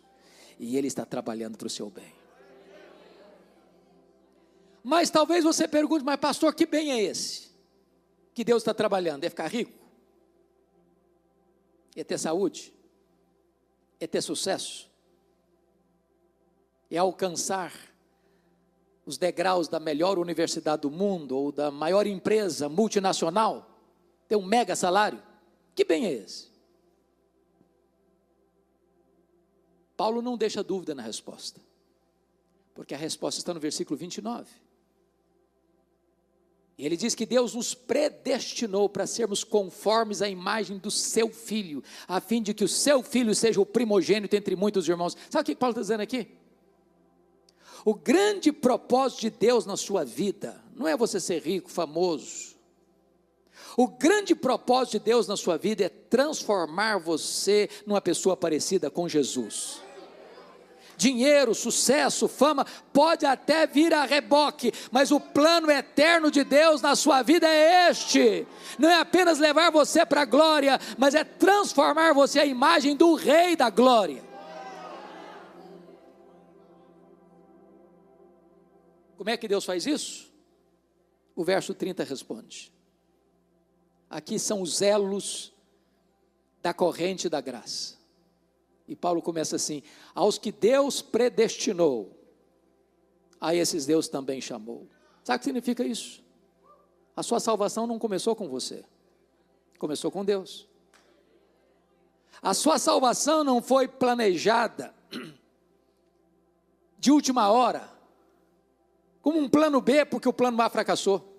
[0.56, 2.14] e Ele está trabalhando para o seu bem.
[4.84, 7.50] Mas talvez você pergunte, mas pastor, que bem é esse?
[8.32, 9.24] Que Deus está trabalhando?
[9.24, 9.72] É ficar rico?
[11.96, 12.72] É ter saúde?
[13.98, 14.88] É ter sucesso?
[16.88, 17.89] É alcançar
[19.04, 23.68] os degraus da melhor universidade do mundo ou da maior empresa multinacional,
[24.28, 25.22] ter um mega salário.
[25.74, 26.50] Que bem é esse?
[29.96, 31.60] Paulo não deixa dúvida na resposta,
[32.74, 34.50] porque a resposta está no versículo 29.
[36.78, 41.84] E ele diz que Deus nos predestinou para sermos conformes à imagem do seu filho,
[42.08, 45.14] a fim de que o seu filho seja o primogênito entre muitos irmãos.
[45.28, 46.39] Sabe o que Paulo está dizendo aqui?
[47.84, 52.50] O grande propósito de Deus na sua vida não é você ser rico, famoso.
[53.76, 59.08] O grande propósito de Deus na sua vida é transformar você numa pessoa parecida com
[59.08, 59.80] Jesus.
[60.96, 66.94] dinheiro, sucesso, fama, pode até vir a reboque, mas o plano eterno de Deus na
[66.94, 68.46] sua vida é este:
[68.78, 73.14] não é apenas levar você para a glória, mas é transformar você a imagem do
[73.14, 74.29] Rei da glória.
[79.20, 80.32] Como é que Deus faz isso?
[81.36, 82.72] O verso 30 responde.
[84.08, 85.52] Aqui são os elos
[86.62, 87.98] da corrente da graça.
[88.88, 89.82] E Paulo começa assim:
[90.14, 92.18] aos que Deus predestinou,
[93.38, 94.88] a esses Deus também chamou.
[95.22, 96.24] Sabe o que significa isso?
[97.14, 98.82] A sua salvação não começou com você,
[99.78, 100.66] começou com Deus.
[102.40, 104.94] A sua salvação não foi planejada
[106.98, 107.99] de última hora,
[109.22, 111.30] como um plano B, porque o plano A fracassou.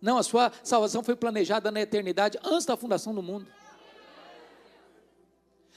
[0.00, 3.46] Não, a sua salvação foi planejada na eternidade, antes da fundação do mundo.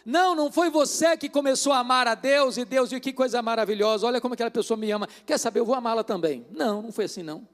[0.06, 3.42] Não, não foi você que começou a amar a Deus e Deus viu que coisa
[3.42, 4.06] maravilhosa.
[4.06, 5.08] Olha como aquela pessoa me ama.
[5.26, 5.60] Quer saber?
[5.62, 6.46] Eu vou amá-la também.
[6.52, 7.48] Não, não foi assim não.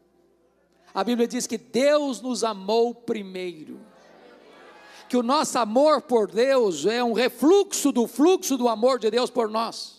[0.93, 3.79] A Bíblia diz que Deus nos amou primeiro.
[5.07, 9.29] Que o nosso amor por Deus é um refluxo do fluxo do amor de Deus
[9.29, 9.98] por nós.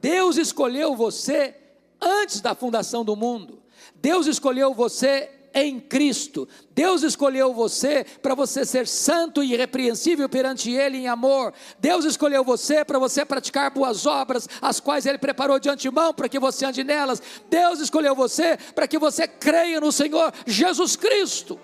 [0.00, 1.54] Deus escolheu você
[2.00, 3.62] antes da fundação do mundo.
[3.94, 6.48] Deus escolheu você em Cristo.
[6.70, 11.52] Deus escolheu você para você ser santo e irrepreensível perante Ele em amor.
[11.78, 16.28] Deus escolheu você para você praticar boas obras, as quais Ele preparou de antemão para
[16.28, 17.22] que você ande nelas.
[17.48, 21.58] Deus escolheu você para que você creia no Senhor Jesus Cristo.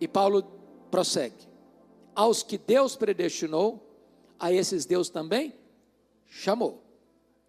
[0.00, 0.42] E Paulo
[0.90, 1.48] prossegue:
[2.14, 3.82] aos que Deus predestinou,
[4.38, 5.54] a esses Deus também
[6.26, 6.82] chamou.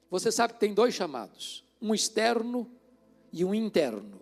[0.10, 2.70] Você sabe que tem dois chamados: um externo
[3.32, 4.22] e um interno.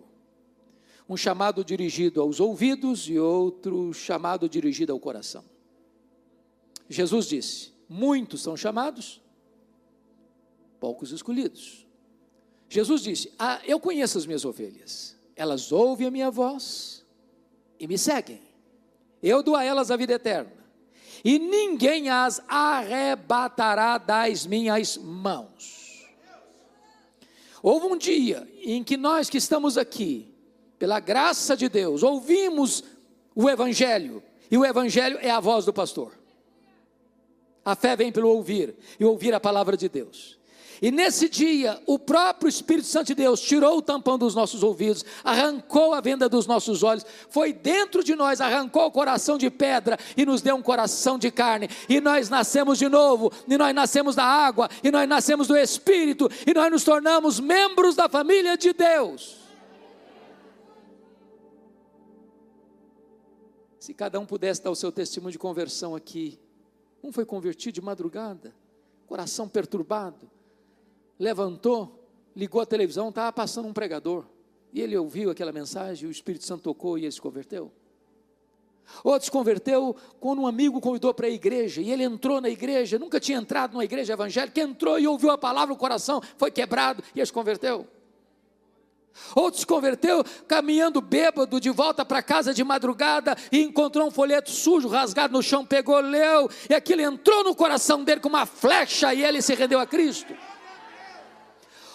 [1.08, 5.44] Um chamado dirigido aos ouvidos e outro chamado dirigido ao coração.
[6.88, 9.20] Jesus disse: Muitos são chamados,
[10.80, 11.86] poucos escolhidos.
[12.68, 17.04] Jesus disse: ah, Eu conheço as minhas ovelhas, elas ouvem a minha voz
[17.78, 18.40] e me seguem.
[19.22, 20.63] Eu dou a elas a vida eterna,
[21.24, 26.06] e ninguém as arrebatará das minhas mãos.
[27.62, 30.30] Houve um dia em que nós que estamos aqui,
[30.78, 32.84] pela graça de Deus, ouvimos
[33.34, 36.12] o Evangelho, e o Evangelho é a voz do pastor.
[37.64, 40.38] A fé vem pelo ouvir, e ouvir a palavra de Deus.
[40.80, 45.04] E nesse dia, o próprio Espírito Santo de Deus tirou o tampão dos nossos ouvidos,
[45.22, 49.98] arrancou a venda dos nossos olhos, foi dentro de nós, arrancou o coração de pedra
[50.16, 51.68] e nos deu um coração de carne.
[51.88, 56.28] E nós nascemos de novo, e nós nascemos da água, e nós nascemos do Espírito,
[56.46, 59.44] e nós nos tornamos membros da família de Deus.
[63.78, 66.38] Se cada um pudesse dar o seu testemunho de conversão aqui,
[67.02, 68.54] um foi convertido de madrugada,
[69.06, 70.30] coração perturbado,
[71.18, 74.24] levantou, ligou a televisão, estava passando um pregador.
[74.72, 77.70] E ele ouviu aquela mensagem, o Espírito Santo tocou e ele se converteu.
[79.02, 82.98] Outro se converteu quando um amigo convidou para a igreja, e ele entrou na igreja,
[82.98, 87.02] nunca tinha entrado numa igreja evangélica, entrou e ouviu a palavra, o coração foi quebrado
[87.14, 87.86] e ele se converteu.
[89.34, 94.50] Outro se converteu caminhando bêbado de volta para casa de madrugada e encontrou um folheto
[94.50, 99.14] sujo, rasgado no chão, pegou, leu, e aquilo entrou no coração dele com uma flecha
[99.14, 100.34] e ele se rendeu a Cristo.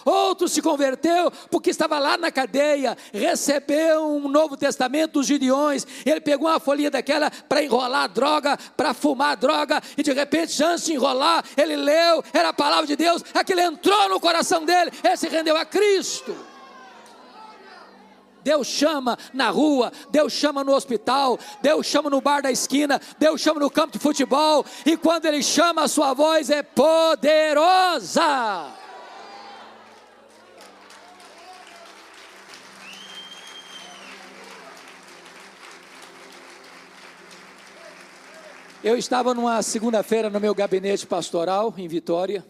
[0.04, 5.86] Outro se converteu porque estava lá na cadeia, recebeu um Novo Testamento dos Gideões.
[6.04, 10.84] Ele pegou uma folhinha daquela para enrolar droga, para fumar droga, e de repente, antes
[10.84, 15.16] de enrolar, ele leu, era a palavra de Deus, aquilo entrou no coração dele, ele
[15.16, 16.34] se rendeu a Cristo.
[18.42, 23.40] Deus chama na rua, Deus chama no hospital, Deus chama no bar da esquina, Deus
[23.40, 28.20] chama no campo de futebol, e quando Ele chama, a sua voz é poderosa.
[38.82, 42.46] Eu estava numa segunda-feira no meu gabinete pastoral em Vitória,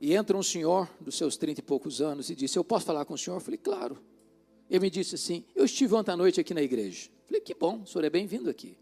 [0.00, 3.04] e entra um senhor dos seus trinta e poucos anos e disse: Eu posso falar
[3.04, 3.36] com o senhor?
[3.36, 4.02] Eu falei, claro.
[4.68, 7.08] Ele me disse assim: Eu estive ontem à noite aqui na igreja.
[7.20, 8.76] Eu falei, que bom, o senhor é bem-vindo aqui.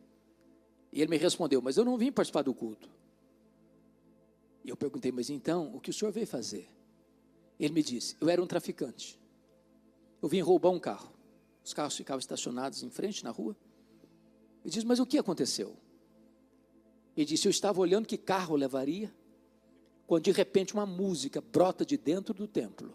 [0.90, 2.88] E ele me respondeu: Mas eu não vim participar do culto.
[4.64, 6.70] E eu perguntei: Mas então, o que o senhor veio fazer?
[7.61, 9.20] Ele me disse: Eu era um traficante.
[10.22, 11.12] Eu vim roubar um carro.
[11.62, 13.54] Os carros ficavam estacionados em frente na rua.
[14.64, 15.76] Ele disse: Mas o que aconteceu?
[17.16, 19.12] Ele disse: Eu estava olhando que carro levaria,
[20.06, 22.92] quando de repente uma música brota de dentro do templo.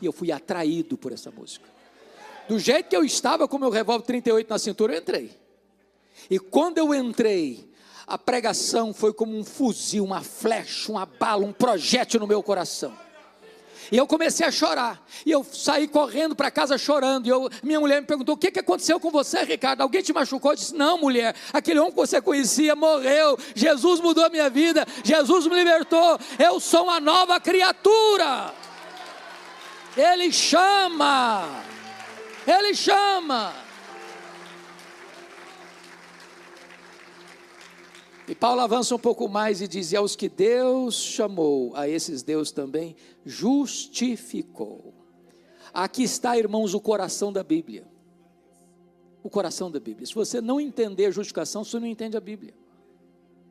[0.00, 1.68] E eu fui atraído por essa música.
[2.48, 5.30] Do jeito que eu estava com meu revólver 38 na cintura, eu entrei.
[6.28, 7.70] E quando eu entrei,
[8.06, 12.92] a pregação foi como um fuzil, uma flecha, uma bala, um projétil no meu coração.
[13.90, 15.02] E eu comecei a chorar.
[15.26, 17.26] E eu saí correndo para casa chorando.
[17.26, 19.80] E eu, minha mulher me perguntou: o que, que aconteceu com você, Ricardo?
[19.80, 20.52] Alguém te machucou?
[20.52, 21.34] Eu disse: Não, mulher.
[21.52, 23.38] Aquele homem que você conhecia morreu.
[23.54, 24.86] Jesus mudou a minha vida.
[25.02, 26.18] Jesus me libertou.
[26.38, 28.54] Eu sou uma nova criatura.
[29.96, 31.48] Ele chama.
[32.46, 33.69] Ele chama.
[38.30, 42.22] E Paulo avança um pouco mais e diz: E aos que Deus chamou, a esses
[42.22, 42.94] Deus também
[43.26, 44.94] justificou.
[45.74, 47.88] Aqui está, irmãos, o coração da Bíblia.
[49.20, 50.06] O coração da Bíblia.
[50.06, 52.54] Se você não entender a justificação, você não entende a Bíblia.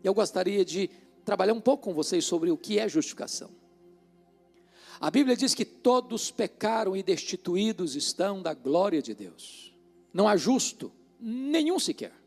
[0.01, 0.89] Eu gostaria de
[1.25, 3.51] trabalhar um pouco com vocês sobre o que é justificação.
[4.97, 9.77] A Bíblia diz que todos pecaram e destituídos estão da glória de Deus.
[10.13, 12.18] Não há justo, nenhum sequer.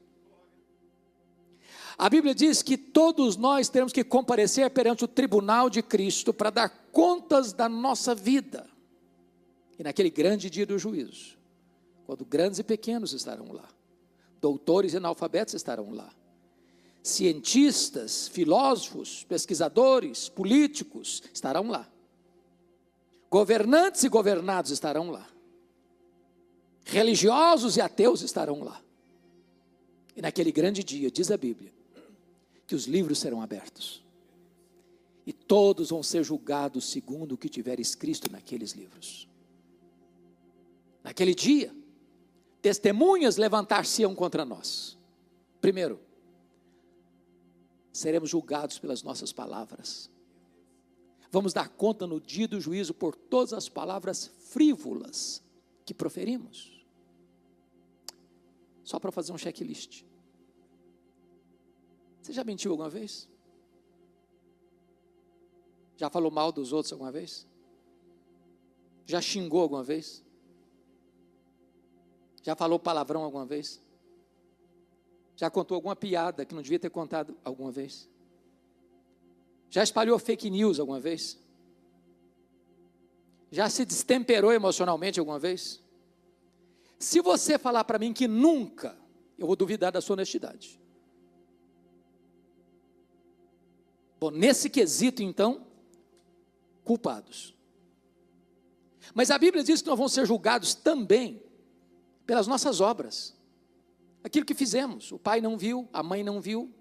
[2.02, 6.50] A Bíblia diz que todos nós temos que comparecer perante o tribunal de Cristo para
[6.50, 8.68] dar contas da nossa vida.
[9.78, 11.38] E naquele grande dia do juízo,
[12.04, 13.68] quando grandes e pequenos estarão lá,
[14.40, 16.12] doutores e analfabetos estarão lá,
[17.04, 21.88] cientistas, filósofos, pesquisadores, políticos estarão lá,
[23.30, 25.28] governantes e governados estarão lá,
[26.84, 28.82] religiosos e ateus estarão lá.
[30.16, 31.72] E naquele grande dia, diz a Bíblia,
[32.72, 34.02] que os livros serão abertos.
[35.26, 39.28] E todos vão ser julgados segundo o que tiver escrito naqueles livros.
[41.04, 41.70] Naquele dia,
[42.62, 44.96] testemunhas levantar-se-ão contra nós.
[45.60, 46.00] Primeiro,
[47.92, 50.10] seremos julgados pelas nossas palavras.
[51.30, 55.42] Vamos dar conta no dia do juízo por todas as palavras frívolas
[55.84, 56.82] que proferimos.
[58.82, 60.04] Só para fazer um checklist.
[62.22, 63.28] Você já mentiu alguma vez?
[65.96, 67.46] Já falou mal dos outros alguma vez?
[69.04, 70.24] Já xingou alguma vez?
[72.42, 73.80] Já falou palavrão alguma vez?
[75.34, 78.08] Já contou alguma piada que não devia ter contado alguma vez?
[79.68, 81.40] Já espalhou fake news alguma vez?
[83.50, 85.82] Já se destemperou emocionalmente alguma vez?
[87.00, 88.96] Se você falar para mim que nunca,
[89.36, 90.81] eu vou duvidar da sua honestidade.
[94.22, 95.66] Bom, nesse quesito, então,
[96.84, 97.52] culpados.
[99.12, 101.42] Mas a Bíblia diz que nós vamos ser julgados também
[102.24, 103.36] pelas nossas obras.
[104.22, 105.10] Aquilo que fizemos.
[105.10, 106.72] O pai não viu, a mãe não viu,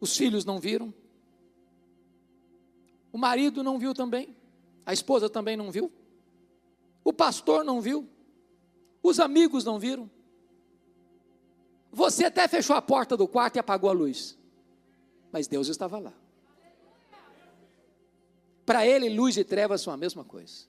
[0.00, 0.92] os filhos não viram,
[3.12, 4.36] o marido não viu também,
[4.84, 5.92] a esposa também não viu,
[7.04, 8.08] o pastor não viu,
[9.00, 10.10] os amigos não viram.
[11.92, 14.39] Você até fechou a porta do quarto e apagou a luz
[15.32, 16.12] mas Deus estava lá.
[18.64, 20.68] Para ele, luz e trevas são a mesma coisa.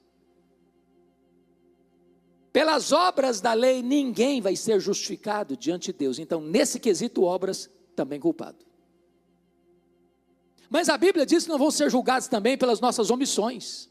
[2.52, 6.20] Pelas obras da lei, ninguém vai ser justificado diante de Deus.
[6.20, 8.66] Então, nesse quesito, obras, também culpado.
[10.70, 13.90] Mas a Bíblia diz que não vão ser julgados também pelas nossas omissões.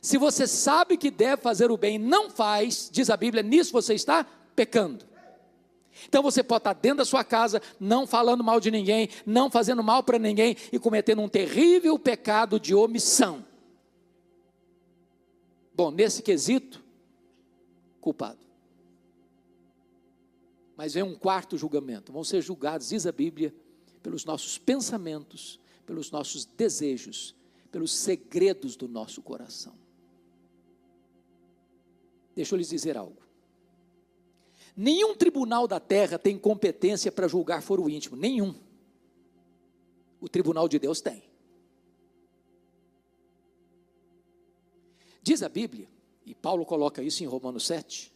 [0.00, 3.72] Se você sabe que deve fazer o bem e não faz, diz a Bíblia, nisso
[3.72, 5.06] você está pecando.
[6.06, 9.82] Então você pode estar dentro da sua casa, não falando mal de ninguém, não fazendo
[9.82, 13.44] mal para ninguém e cometendo um terrível pecado de omissão.
[15.74, 16.82] Bom, nesse quesito,
[18.00, 18.44] culpado.
[20.76, 22.12] Mas vem um quarto julgamento.
[22.12, 23.54] Vão ser julgados, diz a Bíblia,
[24.02, 27.34] pelos nossos pensamentos, pelos nossos desejos,
[27.70, 29.74] pelos segredos do nosso coração.
[32.34, 33.23] Deixa eu lhes dizer algo.
[34.76, 38.54] Nenhum tribunal da terra tem competência para julgar foro íntimo, nenhum.
[40.20, 41.22] O tribunal de Deus tem.
[45.22, 45.88] Diz a Bíblia,
[46.26, 48.12] e Paulo coloca isso em Romanos 7,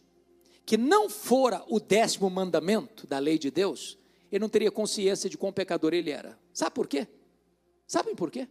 [0.65, 3.97] que não fora o décimo mandamento da lei de Deus,
[4.31, 6.37] ele não teria consciência de quão pecador ele era.
[6.53, 7.07] Sabe por quê?
[7.87, 8.47] Sabem por quê?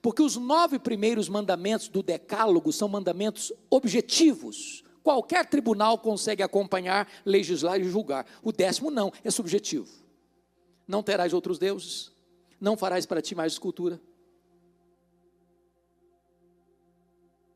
[0.00, 7.80] Porque os nove primeiros mandamentos do Decálogo são mandamentos objetivos, Qualquer tribunal consegue acompanhar, legislar
[7.80, 8.26] e julgar.
[8.42, 9.88] O décimo não, é subjetivo.
[10.86, 12.12] Não terás outros deuses,
[12.60, 13.98] não farás para ti mais escultura.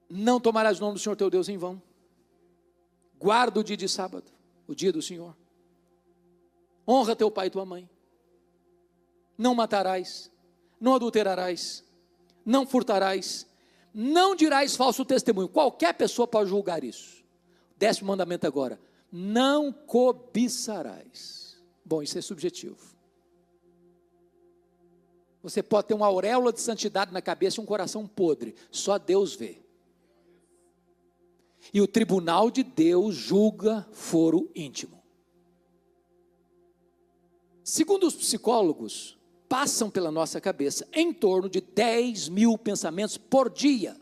[0.09, 1.83] Não tomarás o nome do Senhor teu Deus em vão.
[3.19, 4.33] Guarda o dia de sábado,
[4.67, 5.37] o dia do Senhor.
[6.89, 7.87] Honra teu pai e tua mãe.
[9.37, 10.31] Não matarás,
[10.81, 11.85] não adulterarás,
[12.47, 13.47] não furtarás,
[13.93, 15.51] não dirás falso testemunho.
[15.51, 17.22] Qualquer pessoa pode julgar isso.
[17.83, 18.81] Décimo mandamento agora:
[19.11, 21.61] não cobiçarás.
[21.85, 22.79] Bom, isso é subjetivo.
[25.43, 29.35] Você pode ter uma auréola de santidade na cabeça e um coração podre, só Deus
[29.35, 29.59] vê.
[31.75, 35.03] E o tribunal de Deus julga foro íntimo.
[37.65, 39.19] Segundo os psicólogos,
[39.49, 44.01] passam pela nossa cabeça em torno de 10 mil pensamentos por dia.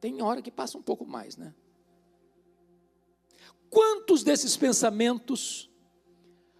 [0.00, 1.54] Tem hora que passa um pouco mais, né?
[3.70, 5.70] Quantos desses pensamentos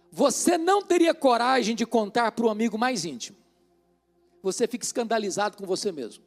[0.09, 3.37] você não teria coragem de contar para o amigo mais íntimo?
[4.41, 6.23] Você fica escandalizado com você mesmo.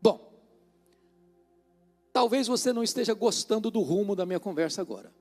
[0.00, 0.32] Bom,
[2.12, 5.12] talvez você não esteja gostando do rumo da minha conversa agora.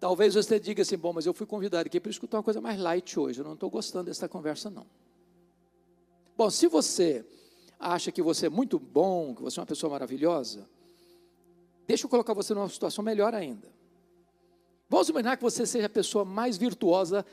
[0.00, 2.78] Talvez você diga assim: bom, mas eu fui convidado aqui para escutar uma coisa mais
[2.78, 4.86] light hoje, eu não estou gostando dessa conversa, não.
[6.36, 7.26] Bom, se você
[7.78, 10.68] acha que você é muito bom, que você é uma pessoa maravilhosa,
[11.86, 13.68] deixa eu colocar você numa situação melhor ainda.
[14.88, 17.24] Vamos imaginar que você seja a pessoa mais virtuosa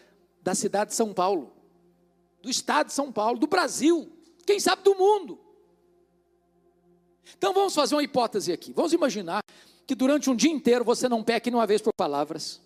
[0.42, 1.52] da cidade de São Paulo,
[2.42, 4.12] do estado de São Paulo, do Brasil,
[4.46, 5.40] quem sabe do mundo.
[7.38, 8.72] Então vamos fazer uma hipótese aqui.
[8.72, 9.42] Vamos imaginar
[9.88, 12.62] que durante um dia inteiro você não peque nenhuma vez por palavras,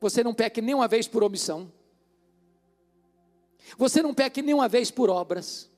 [0.00, 1.72] você não peque nenhuma vez por omissão,
[3.78, 5.69] você não peque nenhuma vez por obras.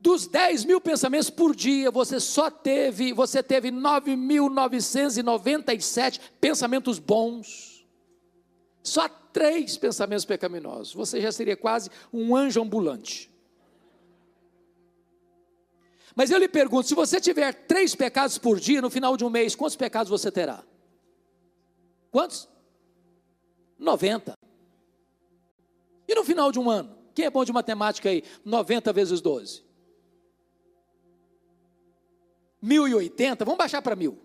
[0.00, 7.84] Dos 10 mil pensamentos por dia, você só teve, você teve 9.997 pensamentos bons.
[8.82, 10.94] Só três pensamentos pecaminosos.
[10.94, 13.30] Você já seria quase um anjo ambulante.
[16.14, 19.30] Mas eu lhe pergunto: se você tiver três pecados por dia, no final de um
[19.30, 20.64] mês, quantos pecados você terá?
[22.10, 22.48] Quantos?
[23.78, 24.32] 90.
[26.06, 26.96] E no final de um ano?
[27.14, 28.24] Quem é bom de matemática aí?
[28.44, 29.67] 90 vezes 12.
[32.60, 34.18] 1080, vamos baixar para mil.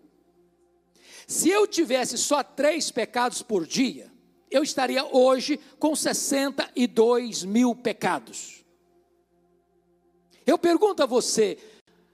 [1.27, 4.11] Se eu tivesse só três pecados por dia,
[4.51, 8.63] eu estaria hoje com 62 mil pecados.
[10.45, 11.57] Eu pergunto a você: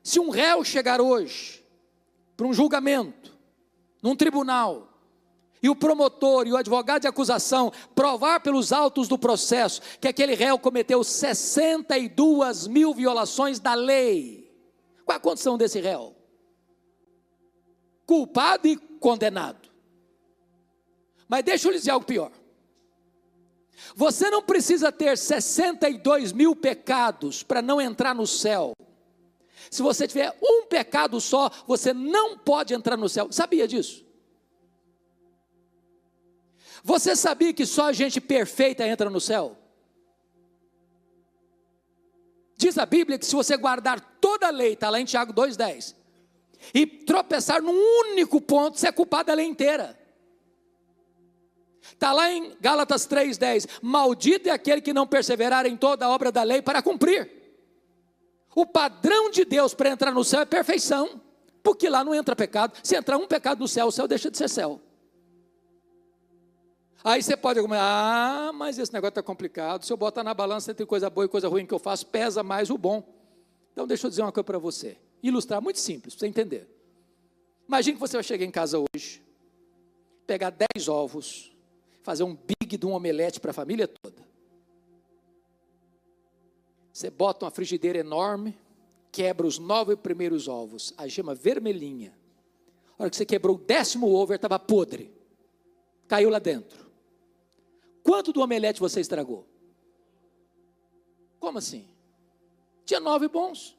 [0.03, 1.65] se um réu chegar hoje
[2.37, 3.37] para um julgamento,
[4.01, 4.89] num tribunal,
[5.61, 10.33] e o promotor e o advogado de acusação provar pelos autos do processo que aquele
[10.33, 14.48] réu cometeu 62 mil violações da lei,
[15.09, 16.15] qual a condição desse réu?
[18.05, 19.69] Culpado e condenado.
[21.27, 22.31] Mas deixa eu lhe dizer algo pior.
[23.95, 28.73] Você não precisa ter 62 mil pecados para não entrar no céu.
[29.71, 33.29] Se você tiver um pecado só, você não pode entrar no céu.
[33.31, 34.05] Sabia disso?
[36.83, 39.57] Você sabia que só gente perfeita entra no céu?
[42.59, 45.95] Diz a Bíblia que se você guardar toda a lei, está lá em Tiago 2,10,
[46.73, 49.97] e tropeçar num único ponto, você é culpado da lei inteira.
[51.81, 56.33] Está lá em Gálatas 3,10: Maldito é aquele que não perseverar em toda a obra
[56.33, 57.31] da lei para cumprir.
[58.53, 61.21] O padrão de Deus para entrar no céu é perfeição,
[61.63, 62.77] porque lá não entra pecado.
[62.83, 64.81] Se entrar um pecado no céu, o céu deixa de ser céu.
[67.03, 69.85] Aí você pode argumentar, ah, mas esse negócio está complicado.
[69.85, 72.43] Se eu botar na balança entre coisa boa e coisa ruim que eu faço, pesa
[72.43, 73.07] mais o bom.
[73.71, 74.97] Então deixa eu dizer uma coisa para você.
[75.23, 76.67] Ilustrar, muito simples, para você entender.
[77.67, 79.23] Imagine que você vai chegar em casa hoje,
[80.27, 81.55] pegar 10 ovos,
[82.01, 84.27] fazer um big de um omelete para a família toda.
[86.91, 88.57] Você bota uma frigideira enorme,
[89.11, 92.13] quebra os nove primeiros ovos, a gema vermelhinha.
[92.97, 95.13] A hora que você quebrou o décimo ovo, estava podre.
[96.07, 96.88] Caiu lá dentro.
[98.03, 99.47] Quanto do omelete você estragou?
[101.39, 101.87] Como assim?
[102.85, 103.77] Tinha nove bons.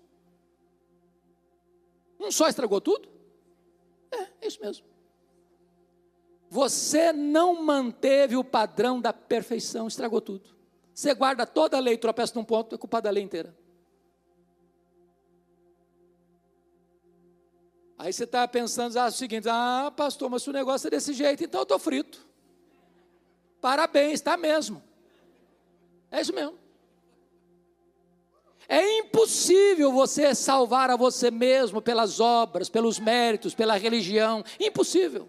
[2.18, 3.08] Um só estragou tudo?
[4.10, 4.86] É, é isso mesmo.
[6.48, 10.50] Você não manteve o padrão da perfeição, estragou tudo.
[10.92, 13.56] Você guarda toda a lei, tropeça num ponto, é culpa da lei inteira.
[17.96, 21.12] Aí você está pensando ah, o seguinte: ah, pastor, mas se o negócio é desse
[21.12, 22.29] jeito, então eu estou frito.
[23.60, 24.82] Parabéns, está mesmo.
[26.10, 26.58] É isso mesmo.
[28.68, 34.44] É impossível você salvar a você mesmo pelas obras, pelos méritos, pela religião.
[34.60, 35.28] Impossível.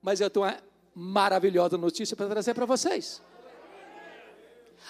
[0.00, 0.56] Mas eu tenho uma
[0.94, 3.22] maravilhosa notícia para trazer para vocês.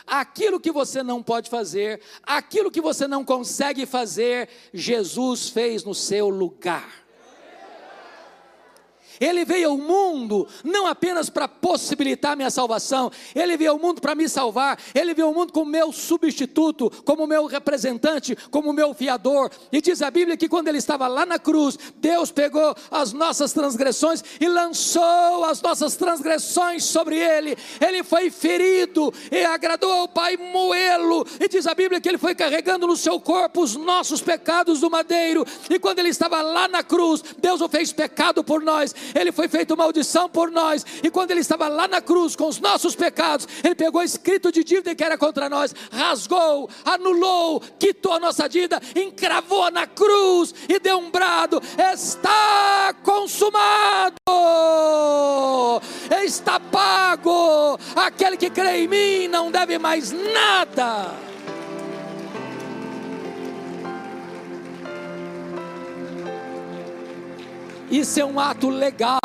[0.06, 5.94] Aquilo que você não pode fazer, aquilo que você não consegue fazer, Jesus fez no
[5.94, 7.04] seu lugar.
[9.20, 14.14] Ele veio ao mundo não apenas para possibilitar minha salvação, ele veio ao mundo para
[14.14, 19.50] me salvar, ele veio ao mundo como meu substituto, como meu representante, como meu fiador.
[19.70, 23.52] E diz a Bíblia que quando ele estava lá na cruz, Deus pegou as nossas
[23.52, 27.56] transgressões e lançou as nossas transgressões sobre ele.
[27.80, 31.26] Ele foi ferido e agradou ao Pai moê-lo.
[31.38, 34.90] E diz a Bíblia que ele foi carregando no seu corpo os nossos pecados do
[34.90, 35.44] madeiro.
[35.68, 39.48] E quando ele estava lá na cruz, Deus o fez pecado por nós ele foi
[39.48, 43.46] feito maldição por nós, e quando ele estava lá na cruz com os nossos pecados,
[43.62, 48.80] ele pegou escrito de dívida que era contra nós, rasgou, anulou, quitou a nossa dívida,
[48.94, 54.16] encravou na cruz e deu um brado: está consumado,
[56.24, 57.78] está pago.
[57.94, 61.29] Aquele que crê em mim não deve mais nada.
[67.90, 69.20] Isso é um ato legal.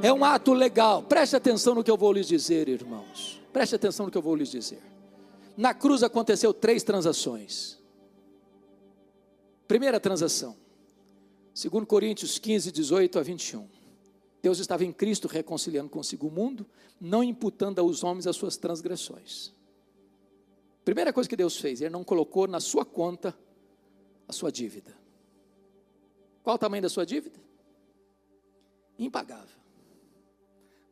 [0.00, 1.02] É um ato legal.
[1.02, 3.42] Preste atenção no que eu vou lhes dizer, irmãos.
[3.52, 4.80] Preste atenção no que eu vou lhes dizer.
[5.56, 7.78] Na cruz aconteceu três transações.
[9.66, 10.56] Primeira transação.
[11.52, 13.66] Segundo Coríntios 15, 18 a 21.
[14.40, 16.64] Deus estava em Cristo reconciliando consigo o mundo,
[17.00, 19.52] não imputando aos homens as suas transgressões.
[20.84, 23.36] Primeira coisa que Deus fez, Ele não colocou na sua conta
[24.28, 25.05] a sua dívida.
[26.46, 27.40] Qual o tamanho da sua dívida?
[28.96, 29.58] Impagável.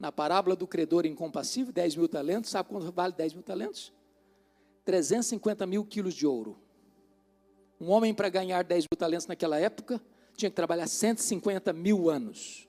[0.01, 3.93] Na parábola do credor incompassível, 10 mil talentos, sabe quanto vale 10 mil talentos?
[4.85, 6.59] 350 mil quilos de ouro.
[7.81, 10.03] Um homem para ganhar 10 mil talentos naquela época
[10.37, 12.69] tinha que trabalhar 150 mil anos.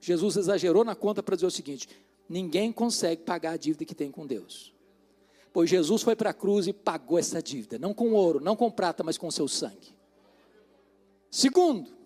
[0.00, 1.88] Jesus exagerou na conta para dizer o seguinte:
[2.28, 4.74] ninguém consegue pagar a dívida que tem com Deus.
[5.52, 8.68] Pois Jesus foi para a cruz e pagou essa dívida, não com ouro, não com
[8.72, 9.96] prata, mas com seu sangue.
[11.30, 11.96] Segundo,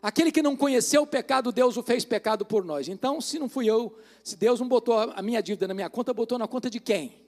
[0.00, 2.88] Aquele que não conheceu o pecado, Deus o fez pecado por nós.
[2.88, 6.14] Então, se não fui eu, se Deus não botou a minha dívida na minha conta,
[6.14, 7.20] botou na conta de quem?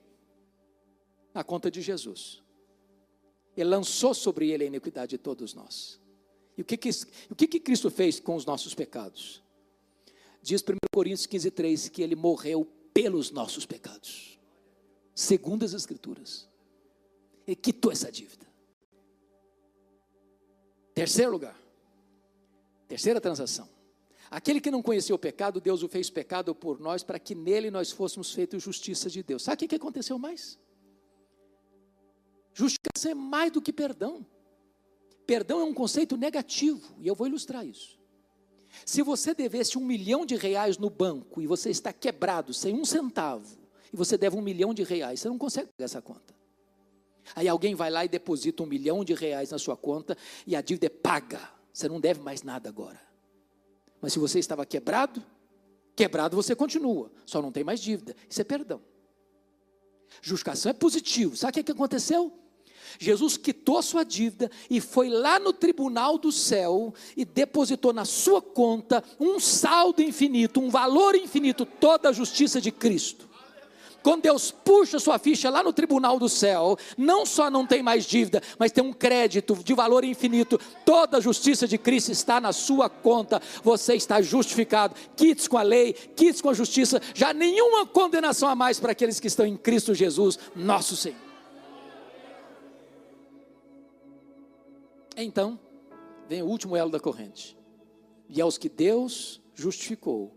[1.35, 2.41] Na conta de Jesus.
[3.57, 6.01] Ele lançou sobre ele a iniquidade de todos nós.
[6.57, 6.91] E o que, que,
[7.29, 9.43] o que, que Cristo fez com os nossos pecados?
[10.43, 14.39] Diz 1 Coríntios 15, 3 que ele morreu pelos nossos pecados,
[15.15, 16.49] segundo as Escrituras.
[17.47, 18.47] Ele quitou essa dívida.
[20.95, 21.60] Terceiro lugar,
[22.91, 23.69] Terceira transação.
[24.29, 27.71] Aquele que não conhecia o pecado, Deus o fez pecado por nós, para que nele
[27.71, 29.45] nós fôssemos feitos justiça de Deus.
[29.45, 30.59] Sabe o que aconteceu mais?
[32.53, 34.27] Justiça é mais do que perdão.
[35.25, 37.97] Perdão é um conceito negativo, e eu vou ilustrar isso.
[38.85, 42.85] Se você devesse um milhão de reais no banco e você está quebrado, sem um
[42.85, 43.57] centavo,
[43.93, 46.35] e você deve um milhão de reais, você não consegue pagar essa conta.
[47.37, 50.61] Aí alguém vai lá e deposita um milhão de reais na sua conta e a
[50.61, 51.60] dívida é paga.
[51.73, 53.01] Você não deve mais nada agora.
[54.01, 55.23] Mas se você estava quebrado,
[55.95, 58.17] quebrado você continua, só não tem mais dívida.
[58.29, 58.81] Isso é perdão.
[60.23, 61.37] Justificação é positivo.
[61.37, 62.33] Sabe o que aconteceu?
[62.99, 68.43] Jesus quitou sua dívida e foi lá no tribunal do céu e depositou na sua
[68.43, 73.30] conta um saldo infinito, um valor infinito, toda a justiça de Cristo.
[74.03, 78.05] Quando Deus puxa sua ficha lá no tribunal do céu, não só não tem mais
[78.05, 80.59] dívida, mas tem um crédito de valor infinito.
[80.85, 83.41] Toda a justiça de Cristo está na sua conta.
[83.63, 84.95] Você está justificado.
[85.17, 87.01] Quites com a lei, quites com a justiça.
[87.15, 91.31] Já nenhuma condenação a mais para aqueles que estão em Cristo Jesus, nosso Senhor.
[95.17, 95.59] Então,
[96.29, 97.57] vem o último elo da corrente.
[98.29, 100.35] E aos que Deus justificou,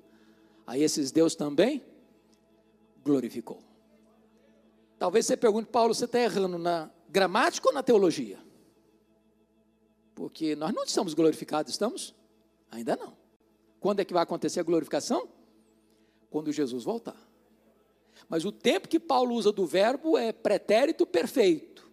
[0.65, 1.81] a esses Deus também
[3.03, 3.61] glorificou.
[4.97, 8.39] Talvez você pergunte, Paulo, você está errando na gramática ou na teologia?
[10.15, 12.15] Porque nós não estamos glorificados, estamos?
[12.71, 13.17] Ainda não.
[13.79, 15.27] Quando é que vai acontecer a glorificação?
[16.29, 17.17] Quando Jesus voltar.
[18.29, 21.91] Mas o tempo que Paulo usa do verbo é pretérito perfeito.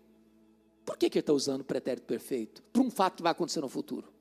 [0.84, 2.62] Por que, que ele está usando pretérito perfeito?
[2.72, 4.12] Para um fato que vai acontecer no futuro.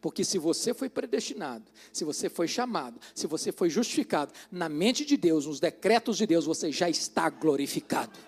[0.00, 5.04] Porque se você foi predestinado, se você foi chamado, se você foi justificado, na mente
[5.04, 8.18] de Deus, nos decretos de Deus, você já está glorificado.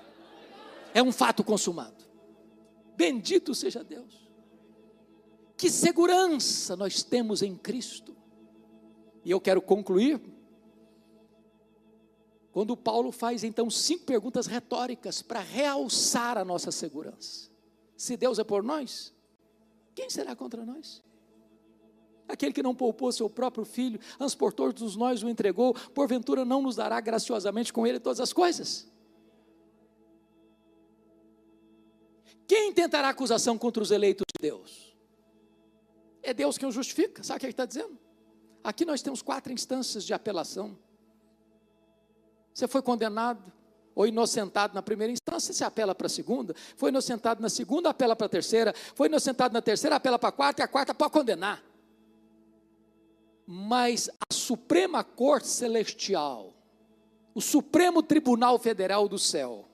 [0.95, 2.05] É um fato consumado.
[2.97, 4.27] Bendito seja Deus.
[5.57, 8.17] Que segurança nós temos em Cristo.
[9.25, 10.21] E eu quero concluir
[12.53, 17.51] quando Paulo faz então cinco perguntas retóricas para realçar a nossa segurança.
[17.97, 19.13] Se Deus é por nós,
[19.95, 21.03] quem será contra nós?
[22.29, 26.63] Aquele que não poupou seu próprio filho, antes por todos nós o entregou, porventura não
[26.63, 28.87] nos dará graciosamente com ele todas as coisas?
[32.47, 34.87] Quem tentará acusação contra os eleitos de Deus?
[36.27, 37.23] é Deus quem o justifica.
[37.23, 37.97] Sabe o que ele está dizendo?
[38.63, 40.77] Aqui nós temos quatro instâncias de apelação.
[42.53, 43.53] Você foi condenado
[43.95, 46.55] ou inocentado na primeira instância, você apela para a segunda.
[46.77, 48.75] Foi inocentado na segunda, apela para a terceira.
[48.95, 51.63] Foi inocentado na terceira, apela para a quarta, e a quarta pode condenar.
[53.47, 56.53] Mas a Suprema Corte Celestial,
[57.35, 59.69] o Supremo Tribunal Federal do céu,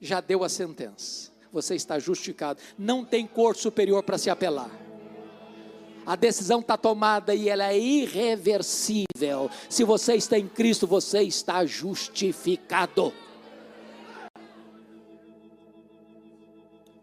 [0.00, 1.32] já deu a sentença.
[1.50, 2.60] Você está justificado.
[2.76, 4.70] Não tem corte superior para se apelar.
[6.04, 9.50] A decisão está tomada e ela é irreversível.
[9.68, 13.12] Se você está em Cristo, você está justificado.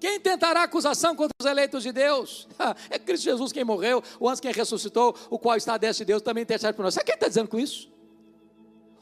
[0.04, 2.46] Quem tentará acusação contra os eleitos de Deus?
[2.90, 6.10] É Cristo Jesus quem morreu, o antes quem ressuscitou, o qual está a destra de
[6.10, 6.94] Deus, também intercede por nós.
[6.94, 7.90] Sabe quem está dizendo com isso?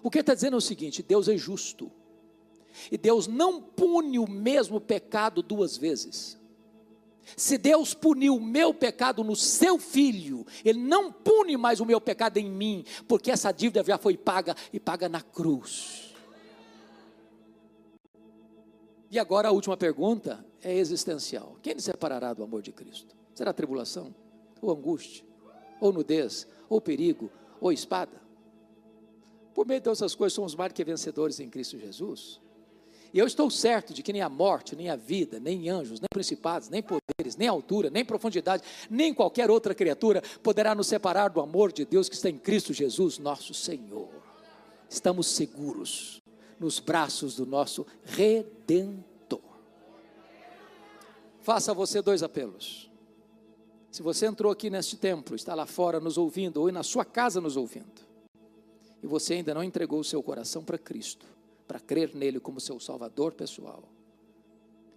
[0.03, 1.91] O que está dizendo é o seguinte: Deus é justo.
[2.91, 6.39] E Deus não pune o mesmo pecado duas vezes.
[7.35, 11.99] Se Deus puniu o meu pecado no seu filho, Ele não pune mais o meu
[11.99, 16.13] pecado em mim, porque essa dívida já foi paga e paga na cruz.
[19.09, 23.15] E agora a última pergunta é existencial: quem me separará do amor de Cristo?
[23.33, 24.13] Será tribulação,
[24.61, 25.23] ou angústia,
[25.79, 28.21] ou nudez, ou perigo, ou espada?
[29.53, 32.39] Por meio de todas essas coisas, somos mais que vencedores em Cristo Jesus.
[33.13, 36.07] E eu estou certo de que nem a morte, nem a vida, nem anjos, nem
[36.13, 41.41] principados, nem poderes, nem altura, nem profundidade, nem qualquer outra criatura poderá nos separar do
[41.41, 44.09] amor de Deus que está em Cristo Jesus, nosso Senhor.
[44.89, 46.21] Estamos seguros
[46.57, 49.10] nos braços do nosso Redentor.
[51.41, 52.89] Faça você dois apelos.
[53.91, 57.41] Se você entrou aqui neste templo, está lá fora nos ouvindo, ou na sua casa
[57.41, 58.01] nos ouvindo,
[59.03, 61.25] e você ainda não entregou o seu coração para Cristo,
[61.67, 63.83] para crer nele como seu salvador pessoal,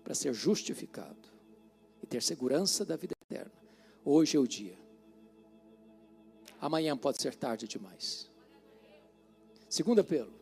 [0.04, 1.28] para ser justificado
[2.02, 3.52] e ter segurança da vida eterna.
[4.04, 4.78] Hoje é o dia.
[6.60, 8.30] Amanhã pode ser tarde demais.
[9.68, 10.32] Segundo apelo: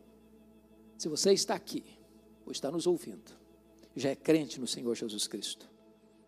[0.99, 1.85] se você está aqui
[2.45, 3.33] ou está nos ouvindo,
[3.95, 5.72] já é crente no Senhor Jesus Cristo,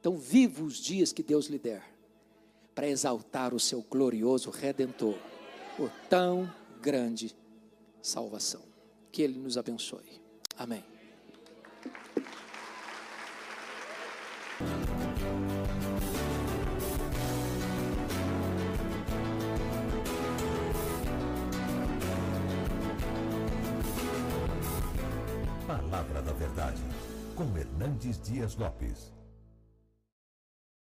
[0.05, 1.83] então viva os dias que Deus lhe der
[2.75, 5.17] para exaltar o seu glorioso redentor
[5.79, 6.47] por tão
[6.83, 7.35] grande
[8.03, 8.61] salvação.
[9.11, 10.21] Que Ele nos abençoe.
[10.59, 10.85] Amém.
[25.67, 26.83] Palavra da Verdade,
[27.35, 29.15] com Hernandes Dias Lopes.